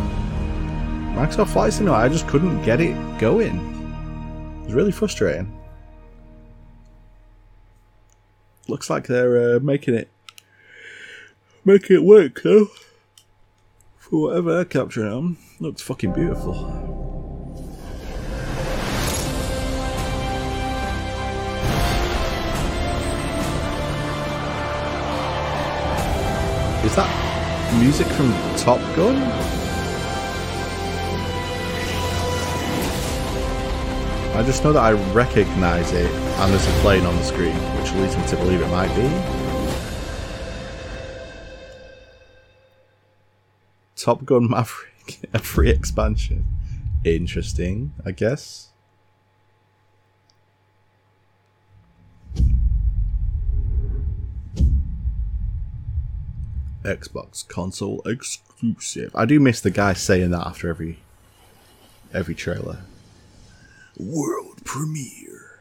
[1.15, 3.55] Microsoft Flight Simulator, I just couldn't get it going.
[4.63, 5.57] It was really frustrating.
[8.67, 10.11] Looks like they're uh, making it
[11.65, 12.67] making it work though.
[13.99, 17.04] For whatever they're capturing on, looks fucking beautiful.
[26.85, 29.17] Is that music from Top Gun?
[34.37, 37.91] I just know that I recognise it and there's a plane on the screen, which
[37.95, 39.09] leads me to believe it might be.
[43.97, 46.45] Top Gun Maverick, a free expansion.
[47.03, 48.74] Interesting, I guess.
[56.85, 59.11] Xbox console exclusive.
[59.17, 60.99] I do miss the guy saying that after every
[62.13, 62.79] every trailer.
[63.99, 65.61] World premiere.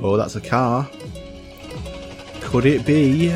[0.00, 0.88] Oh, that's a car.
[2.48, 3.28] Could it be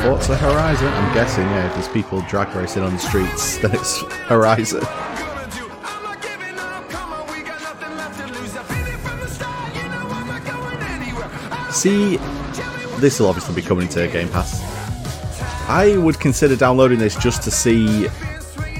[0.00, 0.88] Forza Horizon?
[0.88, 4.80] I'm guessing, yeah, if there's people drag racing on the streets, then it's Horizon.
[11.70, 12.16] See,
[12.98, 14.62] this will obviously be coming to Game Pass.
[15.68, 18.06] I would consider downloading this just to see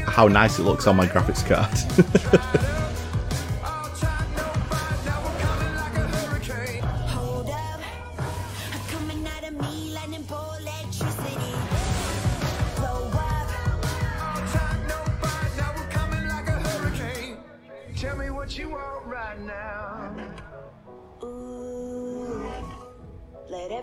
[0.06, 2.76] how nice it looks on my graphics card.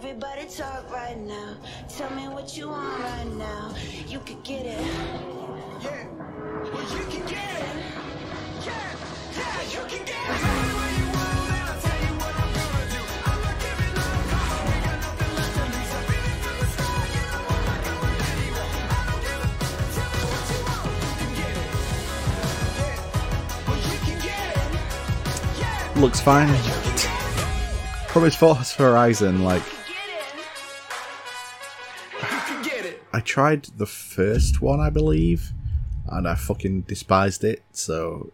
[0.06, 1.56] everybody talk right now.
[1.88, 3.74] Tell me what you want right now.
[4.06, 4.78] You could get it.
[5.82, 6.06] Yeah,
[6.74, 7.76] well you can get it.
[8.66, 8.96] Yeah,
[9.38, 10.40] yeah, you can get it.
[10.44, 13.00] Tell me what you want and I'll tell you what I'm gonna do.
[13.32, 15.92] I'm not giving up, 'cause we got nothing left to lose.
[15.96, 18.76] I've been from the start, you know I'm not going anywhere.
[18.92, 19.48] I don't give a.
[19.96, 21.72] Tell me what you want, you can get it.
[22.80, 23.00] Yeah,
[23.68, 24.68] well you can get it.
[25.96, 26.02] Yeah.
[26.04, 26.52] looks fine.
[28.12, 29.64] From his Forza Horizon, like
[33.14, 35.52] I tried the first one, I believe,
[36.08, 37.62] and I fucking despised it.
[37.72, 38.32] So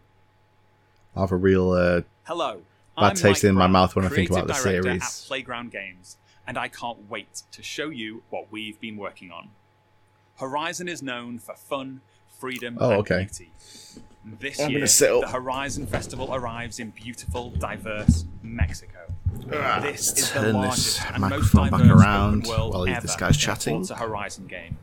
[1.14, 2.62] I have a real uh, Hello.
[2.96, 5.02] bad I'm taste Mike in my Brown, mouth when I think about the series.
[5.02, 6.16] At Playground Games,
[6.46, 9.50] and I can't wait to show you what we've been working on.
[10.38, 12.00] Horizon is known for fun,
[12.38, 13.18] freedom, Oh, and okay.
[13.24, 13.52] beauty.
[14.24, 15.20] This I'm gonna year, sit up.
[15.22, 18.98] the Horizon Festival arrives in beautiful, diverse Mexico.
[19.52, 23.76] Ah, this is turn largest this microphone back around while this guy's chatting.
[23.76, 24.78] Forza Horizon game.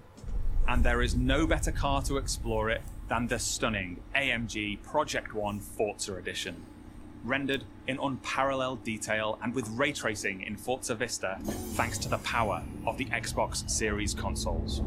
[0.68, 5.60] And there is no better car to explore it than the stunning AMG Project One
[5.60, 6.66] Forza Edition.
[7.24, 11.38] Rendered in unparalleled detail and with ray tracing in Forza Vista,
[11.76, 14.82] thanks to the power of the Xbox Series consoles.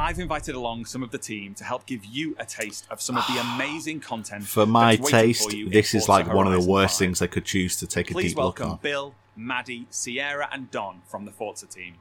[0.00, 3.18] I've invited along some of the team to help give you a taste of some
[3.18, 4.44] of the amazing content.
[4.44, 6.98] For my that's taste, for you this is Forza like one of the worst 5.
[6.98, 8.64] things I could choose to take a Please deep look at.
[8.64, 8.78] welcome.
[8.80, 11.96] Bill, Maddie, Sierra, and Don from the Forza team.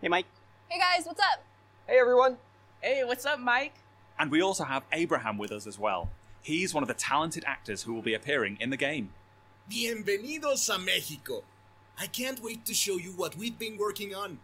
[0.00, 0.24] Hey, Mike.
[0.68, 1.44] Hey guys, what's up?
[1.86, 2.38] Hey, everyone.
[2.80, 3.74] Hey, what's up, Mike?
[4.18, 6.08] And we also have Abraham with us as well.
[6.40, 9.10] He's one of the talented actors who will be appearing in the game.
[9.70, 11.42] Bienvenidos a Mexico.
[11.98, 14.38] I can't wait to show you what we've been working on.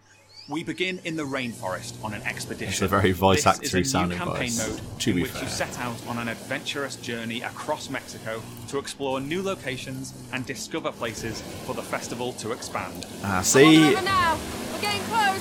[0.48, 2.68] We begin in the rainforest on an expedition.
[2.72, 5.16] It's a very voice This is actory a new sounding campaign voice, mode to in
[5.16, 5.42] be which fair.
[5.44, 10.90] you set out on an adventurous journey across Mexico to explore new locations and discover
[10.90, 13.06] places for the festival to expand.
[13.22, 14.36] Ah, see, now.
[14.72, 15.40] We're getting close.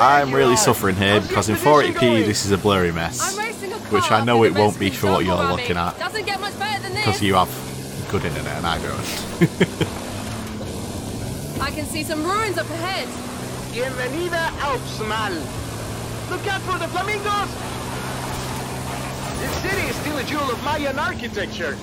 [0.00, 3.36] I'm really suffering here because in 480p this is a blurry mess,
[3.90, 6.82] which I know it won't be for what you're looking at Doesn't get much better
[6.82, 7.48] than because you have
[8.10, 8.98] good internet and I don't.
[11.60, 13.27] I can see some ruins up ahead.
[13.78, 15.34] Bienvenida Alpsmal.
[16.30, 17.48] Look out for the flamingos!
[19.38, 21.78] This city is still a jewel of Mayan architecture.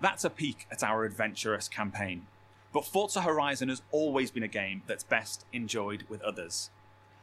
[0.00, 2.28] That's a peek at our adventurous campaign.
[2.72, 6.70] But Forza Horizon has always been a game that's best enjoyed with others.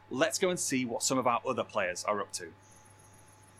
[0.08, 2.52] Let's go and see what some of our other players are up to.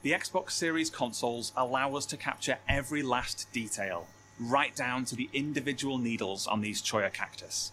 [0.02, 4.06] The Xbox Series consoles allow us to capture every last detail,
[4.38, 7.72] right down to the individual needles on these Choya cactus.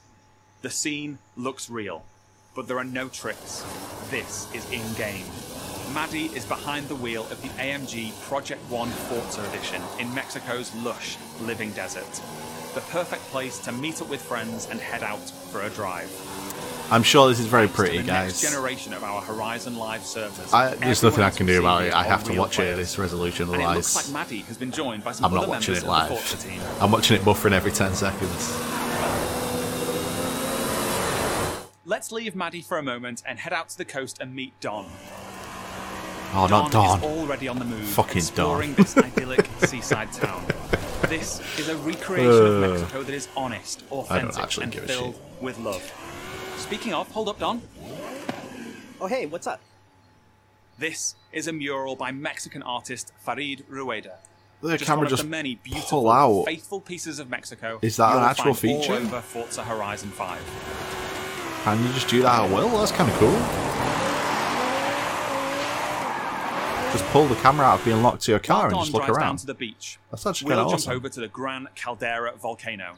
[0.63, 2.03] The scene looks real,
[2.55, 3.63] but there are no tricks.
[4.09, 5.25] This is in game.
[5.93, 11.17] Maddie is behind the wheel of the AMG Project One Forza Edition in Mexico's lush,
[11.41, 12.09] living desert.
[12.73, 16.09] The perfect place to meet up with friends and head out for a drive.
[16.91, 18.41] I'm sure this is very To pretty, guys.
[18.41, 20.53] generation of our Horizon Live servers.
[20.53, 21.93] I, there's nothing I can do about it.
[21.93, 24.57] I have to watch it at this resolution, And it looks otherwise like Maddie has
[24.57, 26.11] been joined by some I'm not watching it live.
[26.81, 28.74] I'm watching it buffering every 10 seconds.
[31.95, 34.85] Let's leave Maddie for a moment and head out to the coast and meet Don.
[36.33, 36.97] Oh, not Don.
[36.99, 38.83] is already on the move, Fucking exploring Dawn.
[38.83, 40.43] this idyllic seaside town.
[41.07, 45.81] This is a recreation of Uh, Mexico that is honest, authentic, and filled with love.
[46.57, 47.61] Speaking of, hold up, Don.
[48.99, 49.61] Oh, hey, what's up?
[50.77, 54.17] This is a mural by Mexican artist Farid Rueda.
[54.59, 56.43] The just camera one of just the many pull beautiful, out.
[56.43, 57.79] faithful pieces of Mexico.
[57.81, 58.91] Is that an actual find feature?
[58.95, 61.14] All over Forza Horizon 5.
[61.65, 62.69] Can you just do that at will?
[62.77, 63.31] That's kind of cool.
[66.91, 69.17] Just pull the camera out of being locked to your car and just look drives
[69.17, 69.37] down around.
[69.37, 69.97] to the beach.
[70.11, 70.93] That's actually we'll kind of jump awesome.
[70.95, 72.97] over to the Gran Caldera volcano.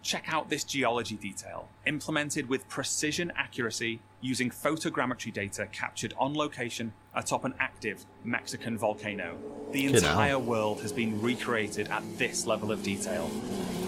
[0.00, 6.94] Check out this geology detail, implemented with precision accuracy using photogrammetry data captured on location
[7.14, 9.36] atop an active Mexican volcano.
[9.72, 13.30] The entire world has been recreated at this level of detail.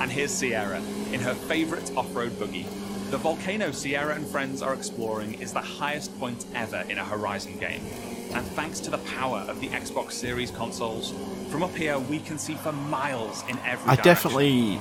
[0.00, 0.80] And here's Sierra
[1.12, 2.66] in her favorite off-road buggy.
[3.10, 7.56] The volcano Sierra and friends are exploring is the highest point ever in a Horizon
[7.58, 7.82] game.
[8.34, 11.14] And thanks to the power of the Xbox Series consoles,
[11.50, 13.88] from up here we can see for miles in every direction.
[13.88, 14.04] I direction.
[14.04, 14.80] definitely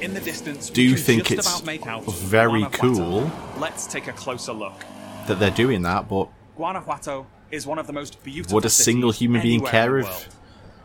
[0.00, 2.94] In the distance, do we think just it's about make out very Guanajuato.
[2.94, 4.84] cool Let's take a closer look.
[5.28, 9.12] that they're doing that, but Guanajuato is one of the most beautiful would a single
[9.12, 10.28] human being care if.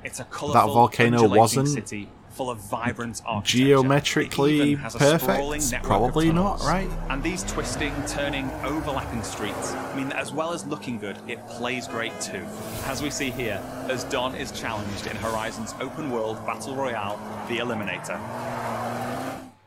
[0.03, 3.65] It's a colourful, that volcano wasn't city full of vibrant architecture.
[3.65, 5.83] Geometrically even a sprawling perfect?
[5.83, 6.87] Probably not, right?
[7.09, 11.87] And these twisting, turning, overlapping streets mean that as well as looking good, it plays
[11.87, 12.45] great too.
[12.85, 17.17] As we see here, as Don is challenged in Horizon's open world battle royale,
[17.49, 18.19] The Eliminator.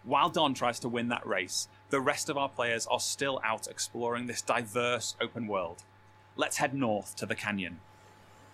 [0.05, 3.67] While Don tries to win that race, the rest of our players are still out
[3.67, 5.83] exploring this diverse open world.
[6.37, 7.81] Let's head north to the canyon.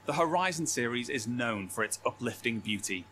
[0.06, 3.04] The Horizon series is known for its uplifting beauty,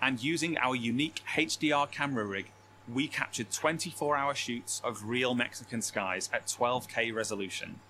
[0.00, 2.50] and using our unique HDR camera rig,
[2.92, 7.80] we captured 24 hour shoots of real Mexican skies at 12K resolution.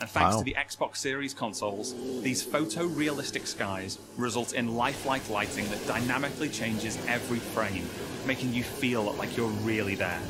[0.00, 0.38] And thanks Wow.
[0.38, 1.92] to the Xbox Series consoles,
[2.22, 7.88] these photorealistic skies result in lifelike lighting that dynamically changes every frame,
[8.24, 10.20] making you feel like you're really there.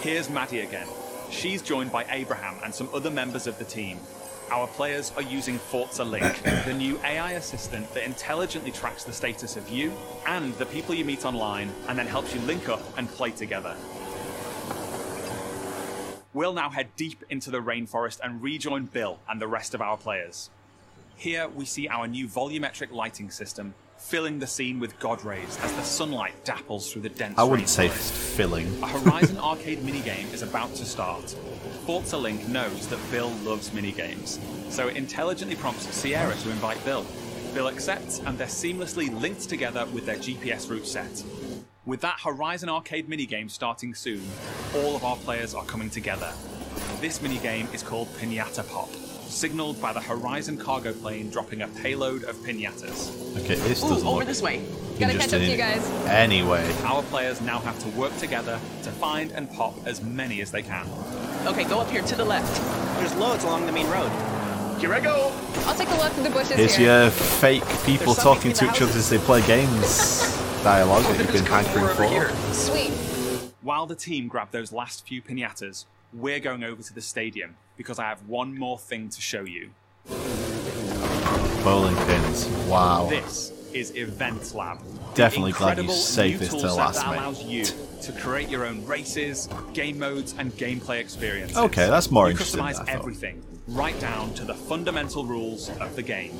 [0.00, 0.86] Here's Maddie again.
[1.36, 3.98] She's joined by Abraham and some other members of the team.
[4.50, 9.54] Our players are using Forza Link, the new AI assistant that intelligently tracks the status
[9.54, 9.92] of you
[10.26, 13.76] and the people you meet online and then helps you link up and play together.
[16.32, 19.98] We'll now head deep into the rainforest and rejoin Bill and the rest of our
[19.98, 20.48] players.
[21.16, 23.74] Here we see our new volumetric lighting system
[24.06, 27.68] filling the scene with god rays as the sunlight dapples through the dense I wouldn't
[27.68, 28.10] say rainforest.
[28.36, 28.82] filling.
[28.82, 31.34] A Horizon arcade minigame is about to start.
[31.86, 34.38] Forza Link knows that Bill loves minigames,
[34.70, 37.04] so it intelligently prompts Sierra to invite Bill.
[37.52, 41.24] Bill accepts, and they're seamlessly linked together with their GPS route set.
[41.84, 44.22] With that Horizon arcade minigame starting soon,
[44.74, 46.32] all of our players are coming together.
[47.00, 48.90] This minigame is called Pinata Pop,
[49.28, 53.10] signaled by the Horizon cargo plane dropping a payload of pinatas.
[53.42, 54.64] Okay, this Ooh, doesn't over look this way.
[54.98, 55.86] Gotta catch up to you guys.
[56.06, 60.50] Anyway, Our players now have to work together to find and pop as many as
[60.50, 60.86] they can.
[61.46, 62.60] Okay, go up here to the left.
[62.98, 64.10] There's loads along the main road.
[64.80, 65.32] Here I go.
[65.66, 67.02] I'll take a look through the bushes here's here.
[67.02, 70.18] your fake people There's talking something to in each the other as they play games
[70.62, 72.52] dialogue that you've been hankering for.
[72.52, 72.90] Sweet.
[73.62, 77.98] While the team grab those last few pinatas, we're going over to the stadium because
[77.98, 79.70] I have one more thing to show you.
[81.62, 82.46] Bowling pins.
[82.68, 83.08] Wow.
[83.10, 84.78] This is Event Lab.
[85.14, 87.16] Definitely glad you saved this toolset last, that mate.
[87.18, 91.56] allows you to create your own races, game modes, and gameplay experiences.
[91.56, 92.88] Okay, that's more you interesting than customize I thought.
[92.88, 96.32] everything, right down to the fundamental rules of the game.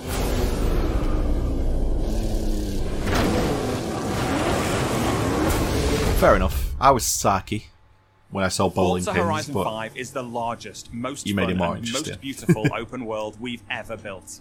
[6.18, 6.74] Fair enough.
[6.80, 7.66] I was Saki
[8.30, 11.44] when I saw bowling Forza pins, Horizon but 5 is the largest, most You made
[11.44, 12.12] fun, it more and interesting.
[12.12, 14.40] most beautiful open world we've ever built.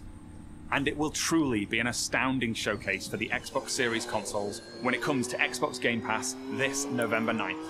[0.72, 5.00] And it will truly be an astounding showcase for the Xbox Series consoles when it
[5.00, 7.64] comes to Xbox Game Pass this November 9th.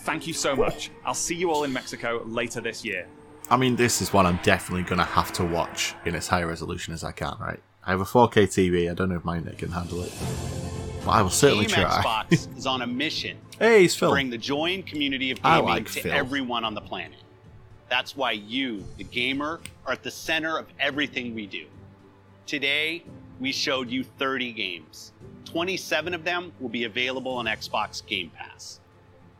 [0.00, 0.90] Thank you so much.
[1.06, 3.06] I'll see you all in Mexico later this year.
[3.50, 6.42] I mean, this is one I'm definitely going to have to watch in as high
[6.42, 7.60] resolution as I can, right?
[7.84, 8.90] I have a 4K TV.
[8.90, 10.12] I don't know if my net can handle it.
[11.04, 12.02] But I will certainly Team try.
[12.02, 14.10] Xbox is on a mission Hey, it's Phil.
[14.10, 16.12] bring the joy and community of gaming like to Phil.
[16.12, 17.18] everyone on the planet.
[17.90, 21.66] That's why you, the gamer, are at the center of everything we do.
[22.46, 23.02] Today,
[23.40, 25.12] we showed you 30 games.
[25.44, 28.80] 27 of them will be available on Xbox Game Pass.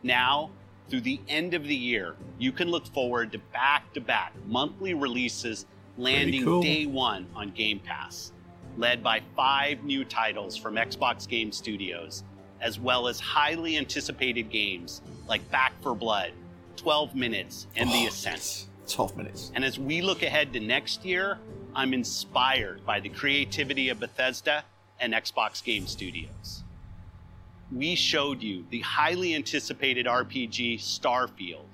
[0.03, 0.49] Now,
[0.89, 4.93] through the end of the year, you can look forward to back to back monthly
[4.95, 5.65] releases
[5.97, 6.61] landing cool.
[6.61, 8.33] day one on Game Pass,
[8.77, 12.23] led by five new titles from Xbox Game Studios,
[12.61, 16.31] as well as highly anticipated games like Back 4 Blood,
[16.75, 18.67] 12 Minutes, and The oh, Ascent.
[18.87, 19.51] 12 minutes.
[19.53, 21.37] And as we look ahead to next year,
[21.75, 24.63] I'm inspired by the creativity of Bethesda
[24.99, 26.63] and Xbox Game Studios.
[27.71, 31.67] We showed you the highly anticipated RPG Starfield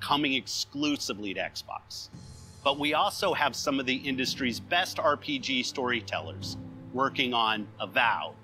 [0.00, 2.10] coming exclusively to Xbox.
[2.62, 6.56] But we also have some of the industry's best RPG storytellers
[6.92, 8.34] working on Avowed,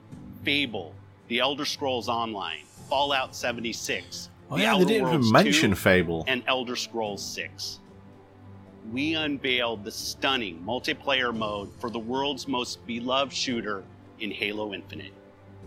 [0.44, 0.94] Fable,
[1.28, 5.70] The Elder Scrolls Online, Fallout 76, Oh The yeah, they Outer didn't Worlds even mention
[5.70, 6.24] 2, Fable.
[6.28, 7.80] and Elder Scrolls 6.
[8.92, 13.82] We unveiled the stunning multiplayer mode for the world's most beloved shooter
[14.20, 15.12] in Halo Infinite,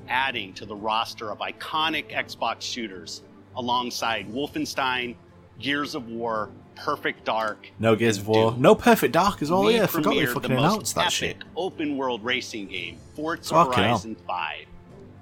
[0.08, 3.24] adding to the roster of iconic Xbox shooters
[3.56, 5.16] alongside Wolfenstein,
[5.60, 7.72] Gears of War, Perfect Dark.
[7.80, 8.54] No Gears of War.
[8.56, 9.64] No Perfect Dark as well.
[9.64, 11.38] we yeah, I forgot premiered fucking announced that shit.
[11.56, 13.56] open world racing game, Forza.
[13.66, 14.66] Horizon 5,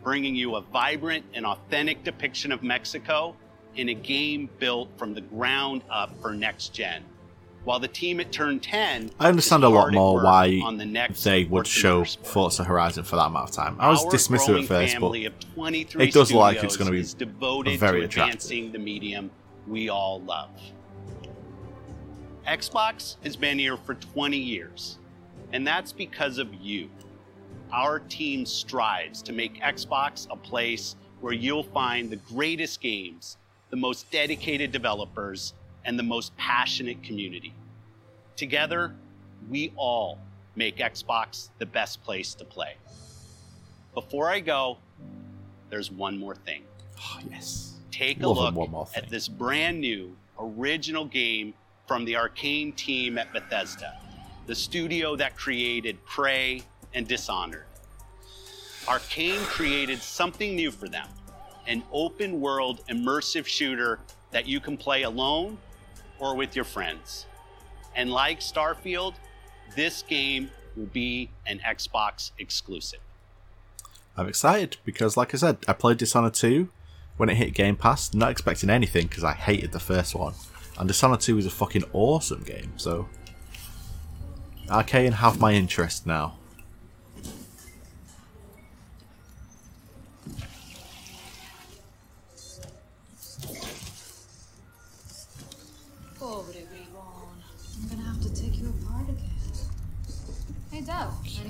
[0.06, 3.36] bringing you a vibrant and authentic depiction of Mexico
[3.76, 7.04] in a game built from the ground up for next gen.
[7.64, 11.24] While the team at Turn 10 I understand a lot more why on the next
[11.24, 12.06] they would show.
[12.06, 13.76] Forza Horizon for that amount of time.
[13.80, 16.92] I was dismissive at first, but family of 23 it does look like it's going
[16.92, 18.36] to be devoted very to attractive.
[18.36, 19.32] advancing the medium
[19.68, 20.52] we all love.
[22.48, 25.00] Xbox has been here for 20 years,
[25.52, 26.92] and that's because of you.
[27.72, 33.38] Our team strives to make Xbox a place where you'll find the greatest games,
[33.70, 35.54] the most dedicated developers,
[35.86, 37.54] and the most passionate community.
[38.36, 38.94] Together,
[39.50, 40.20] we all
[40.56, 42.76] make Xbox the best place to play.
[43.94, 44.78] Before I go,
[45.70, 46.64] there's one more thing.
[47.00, 47.74] Oh, yes.
[47.92, 51.54] Take a Love look at this brand new original game
[51.88, 53.98] from the Arcane team at Bethesda,
[54.48, 56.62] the studio that created Prey
[56.96, 57.66] and Dishonored.
[58.88, 61.08] Arcane created something new for them
[61.68, 64.00] an open world immersive shooter
[64.32, 65.58] that you can play alone
[66.20, 67.26] or with your friends.
[67.96, 69.16] And like Starfield,
[69.76, 73.00] this game will be an Xbox exclusive.
[74.18, 76.70] I'm excited because, like I said, I played Dishonored 2
[77.18, 80.34] when it hit Game Pass, not expecting anything because I hated the first one.
[80.78, 83.08] And Dishonored 2 is a fucking awesome game, so.
[84.70, 86.38] Arcane have my interest now.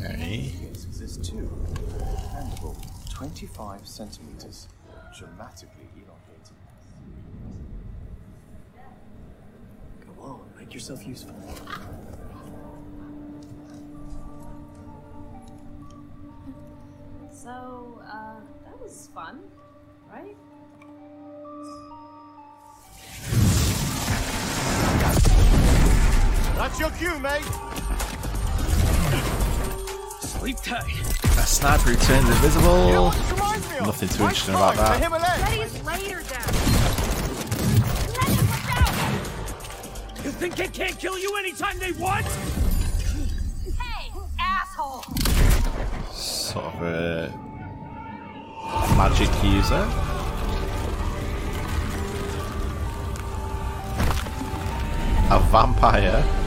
[0.05, 0.51] Okay.
[0.59, 1.49] Case exists too.
[2.33, 2.75] Bendable,
[3.09, 4.67] 25 centimeters,
[5.17, 6.57] dramatically elongated.
[10.05, 11.35] Go on, make yourself useful.
[17.31, 19.39] So, uh, that was fun,
[20.11, 20.37] right?
[26.55, 27.84] That's your cue, mate.
[30.45, 31.01] Sleep tight.
[31.39, 33.05] A sniper who turns invisible.
[33.81, 35.01] Nothing too interesting about that.
[35.49, 36.53] Ready's later down.
[40.23, 42.27] You think they can't kill you anytime they want?
[42.27, 45.01] Hey, asshole!
[46.13, 47.33] Sort of a
[48.95, 49.83] magic user.
[55.31, 56.44] A vampire.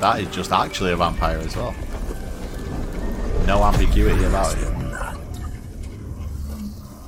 [0.00, 1.74] That is just actually a vampire as well.
[3.46, 4.72] No ambiguity about it.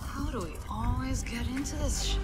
[0.06, 2.20] How do we always get into this shit?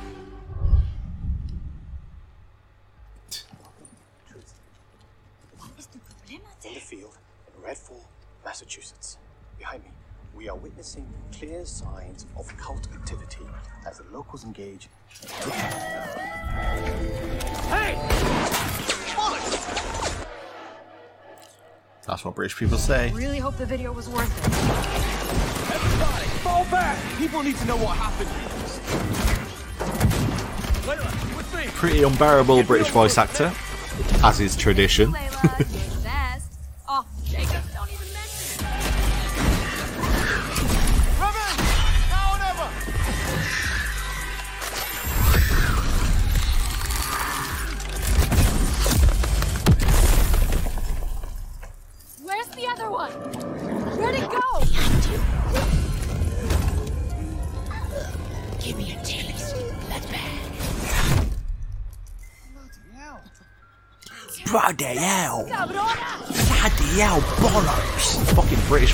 [6.30, 8.04] In the field, in Redfall,
[8.44, 9.18] Massachusetts.
[9.58, 9.90] Behind me,
[10.34, 13.46] we are witnessing clear signs of cult activity
[13.86, 14.88] as the locals engage.
[17.68, 17.98] Hey!
[22.06, 23.12] That's what British people say.
[23.12, 25.74] Really hope the video was worth it.
[25.74, 26.98] Everybody, fall back!
[27.16, 28.28] People need to know what happened.
[30.84, 31.66] Layla, with me.
[31.74, 33.52] Pretty unbearable British voice actor,
[34.24, 35.14] as is tradition.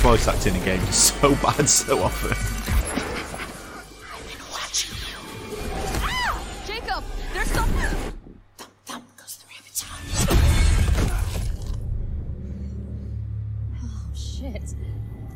[0.01, 2.29] British voice acting in games is so bad so often.
[6.65, 7.03] Jacob,
[7.33, 8.13] there's something.
[13.81, 14.73] Oh shit.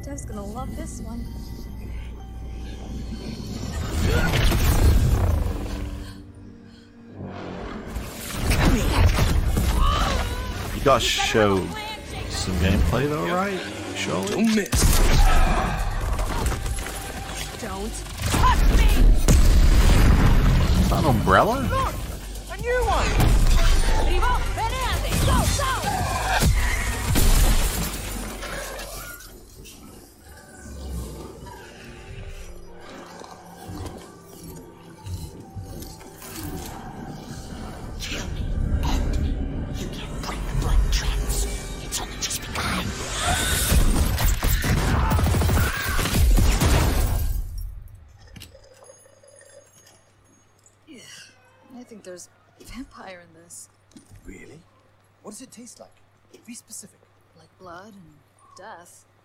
[0.03, 1.25] Dev's gonna love this one.
[10.75, 11.57] You gotta show
[12.29, 13.82] some gameplay though, right?
[14.05, 14.69] Don't miss.
[17.61, 17.91] Don't.
[18.31, 18.59] touch
[20.81, 21.82] Is that an umbrella?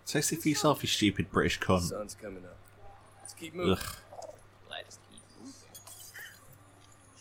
[0.09, 0.13] Death.
[0.13, 1.81] Taste it for yourself, you stupid British cunt.
[1.81, 2.57] Sun's coming up.
[3.21, 3.73] Let's keep moving.
[3.73, 3.95] Ugh.
[4.69, 5.53] Let's keep moving.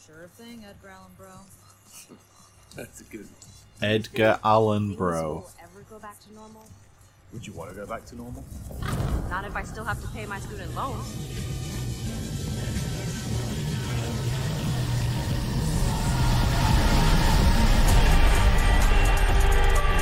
[0.06, 1.28] Sure thing, Edgar Allan Bro.
[2.76, 3.90] That's a good one.
[3.90, 5.46] Edgar Allan Bro.
[5.62, 6.66] Ever go back to normal?
[7.32, 8.42] Would you want to go back to normal?
[9.28, 11.06] Not if I still have to pay my student loans.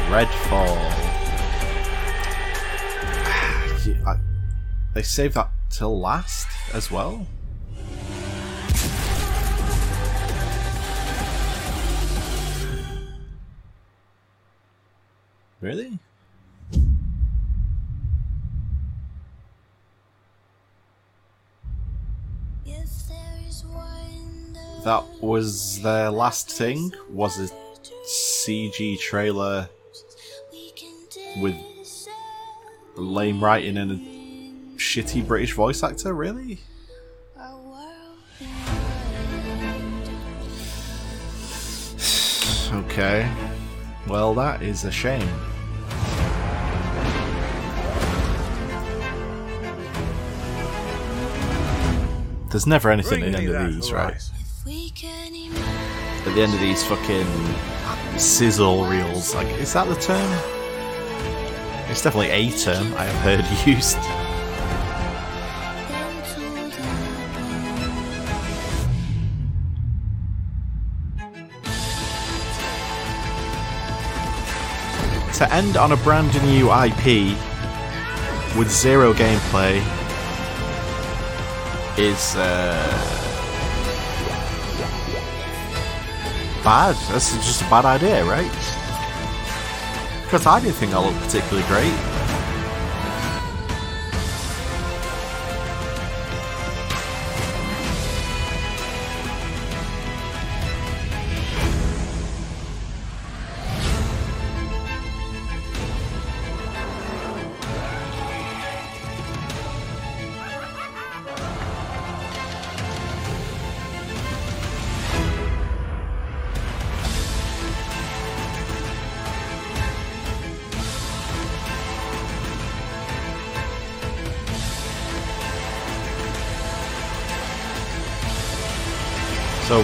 [0.08, 1.15] Redfall.
[3.94, 4.20] I-
[4.94, 7.26] they saved that till last as well.
[15.60, 15.98] Really?
[24.84, 26.92] That was their last thing.
[27.10, 27.48] Was a
[28.04, 29.68] CG trailer
[31.40, 31.56] with
[32.96, 36.14] lame writing and a shitty British voice actor.
[36.14, 36.60] Really?
[42.72, 43.30] Okay.
[44.08, 45.28] Well, that is a shame.
[52.50, 54.14] There's never anything at the end of these, right?
[56.26, 57.26] At the end of these fucking
[58.18, 60.55] sizzle reels, like, is that the term?
[61.96, 63.96] It's definitely a term I have heard used.
[75.38, 77.34] To end on a brand new IP
[78.58, 79.78] with zero gameplay
[81.96, 82.76] is uh,
[86.62, 86.94] bad.
[87.10, 88.75] That's just a bad idea, right?
[90.26, 92.15] Because I didn't think I looked particularly great.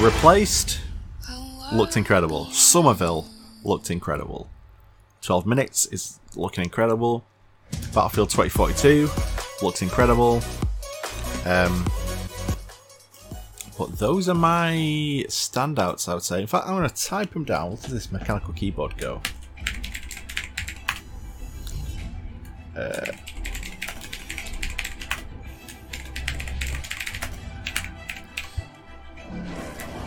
[0.02, 0.80] Replaced
[1.72, 2.46] looked incredible.
[2.46, 3.26] Somerville
[3.62, 4.50] looked incredible.
[5.22, 7.24] 12 minutes is looking incredible.
[7.94, 9.08] Battlefield 2042
[9.62, 10.42] looks incredible.
[11.46, 11.86] Um,
[13.78, 14.72] but those are my
[15.28, 16.40] standouts, I would say.
[16.40, 17.70] In fact, I'm going to type them down.
[17.70, 19.22] What does this mechanical keyboard go?
[22.76, 23.12] Uh,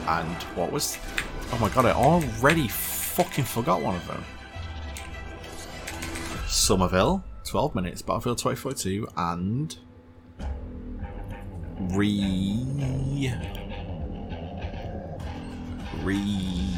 [0.08, 0.98] and what was.
[1.52, 4.24] Oh my god, I already fucking forgot one of them.
[6.48, 9.78] Somerville, 12 minutes, Battlefield 2042, and.
[11.92, 13.34] Re.
[16.04, 16.76] Re.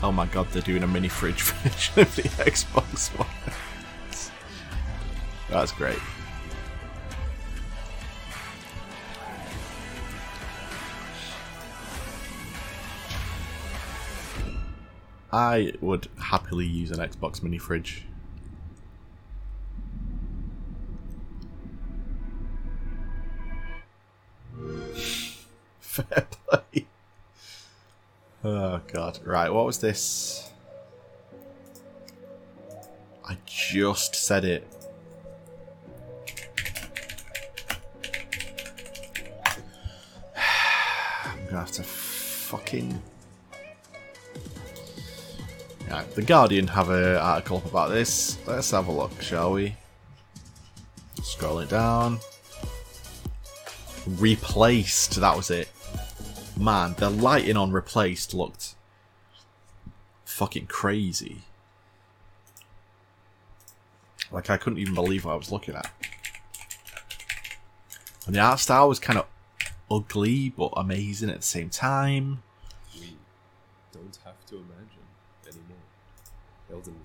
[0.00, 3.26] Oh my god, they're doing a mini fridge version of the Xbox One.
[5.50, 5.98] That's great.
[15.30, 18.04] I would happily use an Xbox mini fridge.
[25.80, 26.86] Fair play.
[28.42, 29.18] Oh god.
[29.24, 30.50] Right, what was this?
[33.28, 34.66] I just said it.
[41.26, 43.02] I'm gonna have to fucking
[45.88, 48.38] The Guardian have an article about this.
[48.46, 49.76] Let's have a look, shall we?
[51.22, 52.18] Scroll it down.
[54.06, 55.68] Replaced, that was it.
[56.58, 58.74] Man, the lighting on Replaced looked
[60.24, 61.42] fucking crazy.
[64.30, 65.90] Like, I couldn't even believe what I was looking at.
[68.26, 69.26] And the art style was kind of
[69.90, 72.42] ugly, but amazing at the same time.
[73.00, 73.16] We
[73.92, 74.97] don't have to imagine.
[76.70, 76.96] Elden.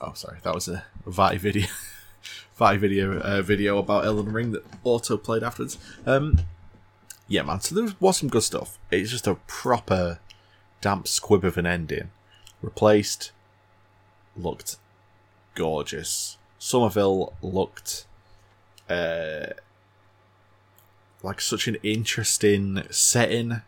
[0.00, 1.68] Oh, sorry, that was a VaatiVidya,
[2.58, 5.78] VaatiVidya uh, video about Elden Ring that auto played afterwards.
[6.06, 6.40] Um,
[7.26, 7.60] yeah, man.
[7.60, 8.78] So there was some good stuff.
[8.90, 10.18] It's just a proper
[10.80, 12.10] damp squib of an ending.
[12.62, 13.32] Replaced
[14.36, 14.76] looked
[15.54, 16.38] gorgeous.
[16.58, 18.06] Somerville looked
[18.88, 19.48] uh,
[21.22, 23.62] like such an interesting setting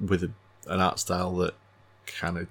[0.00, 0.30] with a,
[0.66, 1.54] an art style that
[2.06, 2.48] kind of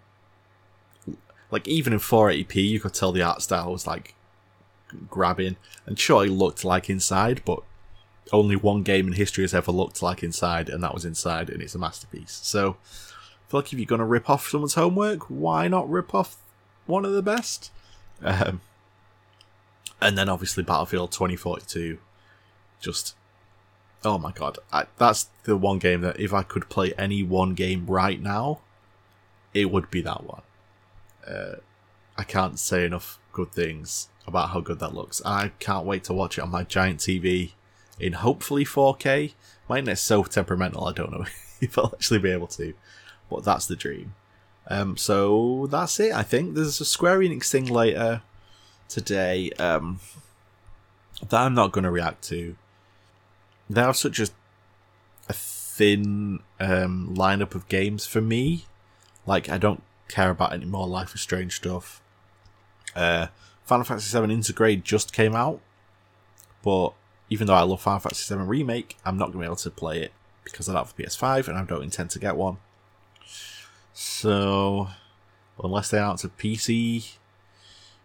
[1.54, 4.16] like even in 480p you could tell the art style was like
[5.10, 5.56] grabbing.
[5.86, 7.62] And sure it looked like inside but
[8.32, 11.62] only one game in history has ever looked like inside and that was inside and
[11.62, 12.40] it's a masterpiece.
[12.44, 16.16] So i feel like if you're going to rip off someone's homework why not rip
[16.16, 16.38] off
[16.88, 17.72] one of the best?
[18.24, 18.62] Um,
[20.02, 22.00] and then obviously battlefield 2042
[22.80, 23.16] just
[24.04, 24.58] oh my god.
[24.72, 28.62] I, that's the one game that if i could play any one game right now
[29.54, 30.42] it would be that one
[31.28, 31.56] uh,
[32.18, 35.22] I can't say enough good things about how good that looks.
[35.26, 37.52] I can't wait to watch it on my giant TV
[38.00, 39.34] in hopefully 4K.
[39.68, 41.26] My internet's so temperamental, I don't know
[41.62, 42.74] if I'll actually be able to,
[43.30, 44.16] but that's the dream.
[44.68, 46.14] Um, so that's it.
[46.14, 48.22] I think there's a Square Enix thing later
[48.88, 50.00] today um,
[51.22, 52.56] that I'm not going to react to.
[53.70, 54.28] They have such a,
[55.28, 58.66] a thin um, lineup of games for me.
[59.26, 62.02] Like I don't care about any more Life is Strange stuff.
[62.96, 63.28] Uh,
[63.64, 65.60] Final Fantasy VII Intergrade just came out,
[66.64, 66.94] but
[67.30, 69.72] even though I love Final Fantasy VII Remake, I'm not going to be able to
[69.72, 70.12] play it
[70.44, 72.58] because I don't have a PS5 and I don't intend to get one.
[73.94, 74.90] So,
[75.64, 77.14] unless they announce a PC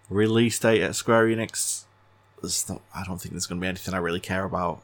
[0.08, 1.84] release date at Square Enix,
[2.68, 4.82] not, I don't think there's going to be anything I really care about,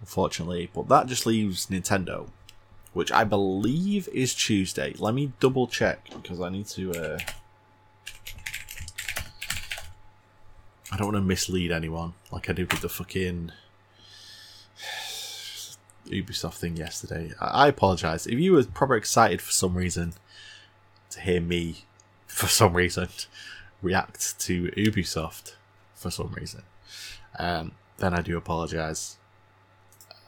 [0.00, 0.70] unfortunately.
[0.72, 2.28] But that just leaves Nintendo,
[2.92, 4.94] which I believe is Tuesday.
[4.98, 6.92] Let me double check because I need to.
[6.92, 7.18] Uh,
[10.90, 13.52] I don't want to mislead anyone like I did with the fucking
[16.06, 17.32] Ubisoft thing yesterday.
[17.40, 20.12] I, I apologize if you were proper excited for some reason
[21.10, 21.84] to hear me,
[22.26, 23.08] for some reason,
[23.80, 25.54] react to Ubisoft
[25.94, 26.62] for some reason.
[27.38, 29.16] Um, then I do apologize.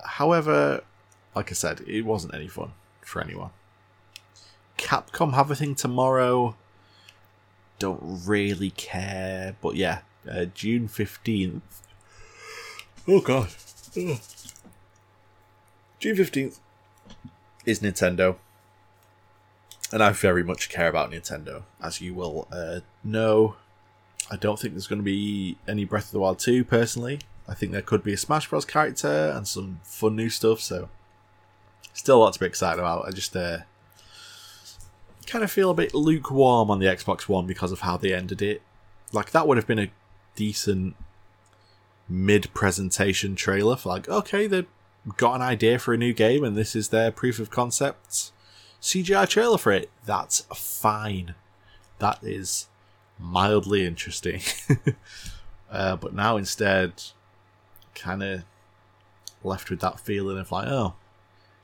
[0.04, 0.82] However,
[1.34, 3.50] like I said, it wasn't any fun for anyone.
[4.78, 6.56] Capcom have a thing tomorrow.
[7.78, 10.00] Don't really care, but yeah,
[10.30, 11.82] uh, June fifteenth.
[13.06, 13.48] Oh god,
[13.96, 14.18] Ugh.
[15.98, 16.60] June fifteenth
[17.64, 18.36] is Nintendo,
[19.92, 23.56] and I very much care about Nintendo, as you will uh, know.
[24.30, 27.20] I don't think there's going to be any Breath of the Wild two personally.
[27.46, 28.64] I think there could be a Smash Bros.
[28.64, 30.60] character and some fun new stuff.
[30.60, 30.88] So,
[31.92, 33.06] still a lot to be excited about.
[33.06, 33.58] I just uh,
[35.26, 38.42] kind of feel a bit lukewarm on the Xbox One because of how they ended
[38.42, 38.62] it.
[39.12, 39.90] Like that would have been a
[40.34, 40.96] decent
[42.08, 44.66] mid-presentation trailer for like, okay, they've
[45.16, 48.32] got an idea for a new game and this is their proof of concept
[48.80, 49.90] CGI trailer for it.
[50.04, 51.34] That's fine.
[52.00, 52.68] That is
[53.18, 54.42] mildly interesting.
[55.70, 57.02] uh, but now instead,
[57.94, 58.44] kind of
[59.42, 60.94] left with that feeling of like, oh,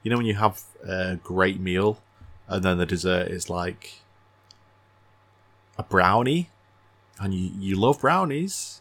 [0.02, 2.01] you know, when you have a great meal
[2.48, 4.01] and then the dessert is like
[5.78, 6.51] a brownie,
[7.20, 8.81] and you, you love brownies,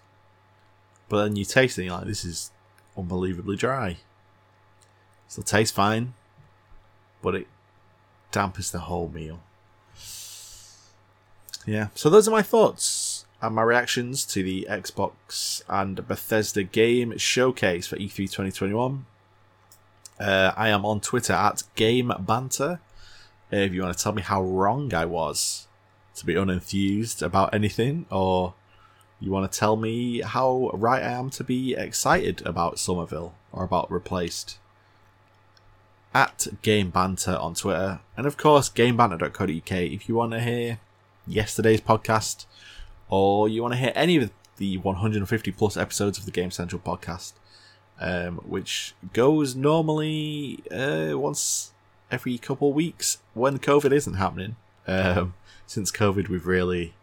[1.09, 2.51] but then you taste it like, this is
[2.97, 3.97] unbelievably dry.
[5.27, 6.13] Still tastes fine,
[7.21, 7.47] but it
[8.31, 9.41] dampens the whole meal.
[11.65, 17.17] Yeah, so those are my thoughts and my reactions to the Xbox and Bethesda game
[17.17, 19.05] showcase for E3 2021.
[20.19, 22.79] Uh, I am on Twitter at Game Banter.
[23.51, 25.67] If you want to tell me how wrong I was
[26.15, 28.53] to be unenthused about anything, or
[29.19, 33.63] you want to tell me how right I am to be excited about Somerville or
[33.63, 34.57] about Replaced,
[36.13, 40.79] at Game Banter on Twitter, and of course GameBanter.co.uk if you want to hear
[41.27, 42.45] yesterday's podcast,
[43.09, 46.81] or you want to hear any of the 150 plus episodes of the Game Central
[46.81, 47.33] podcast,
[47.99, 51.73] um, which goes normally uh, once
[52.11, 54.55] every couple of weeks when COVID isn't happening.
[54.87, 55.35] Um,
[55.67, 56.93] since COVID, we've really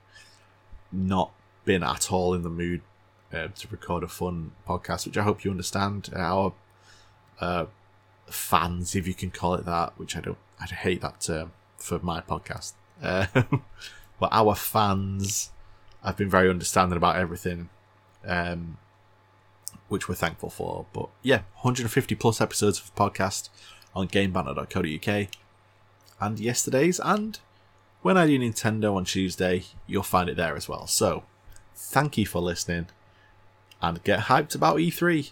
[0.90, 1.30] not
[1.64, 2.80] been at all in the mood
[3.32, 6.10] uh, to record a fun podcast, which I hope you understand.
[6.14, 6.52] Our
[7.40, 7.66] uh,
[8.26, 11.98] fans, if you can call it that, which I don't, I hate that term for
[12.00, 12.72] my podcast.
[13.02, 13.26] Uh,
[14.20, 15.50] but our fans
[16.02, 17.68] have been very understanding about everything,
[18.26, 18.78] um,
[19.88, 20.86] which we're thankful for.
[20.92, 23.48] But yeah, 150 plus episodes of the podcast
[23.94, 25.28] on GameBanter.co.uk,
[26.20, 27.38] and yesterday's, and
[28.02, 30.86] when I do Nintendo on Tuesday, you'll find it there as well.
[30.86, 31.24] So,
[31.74, 32.86] thank you for listening,
[33.80, 35.30] and get hyped about E3.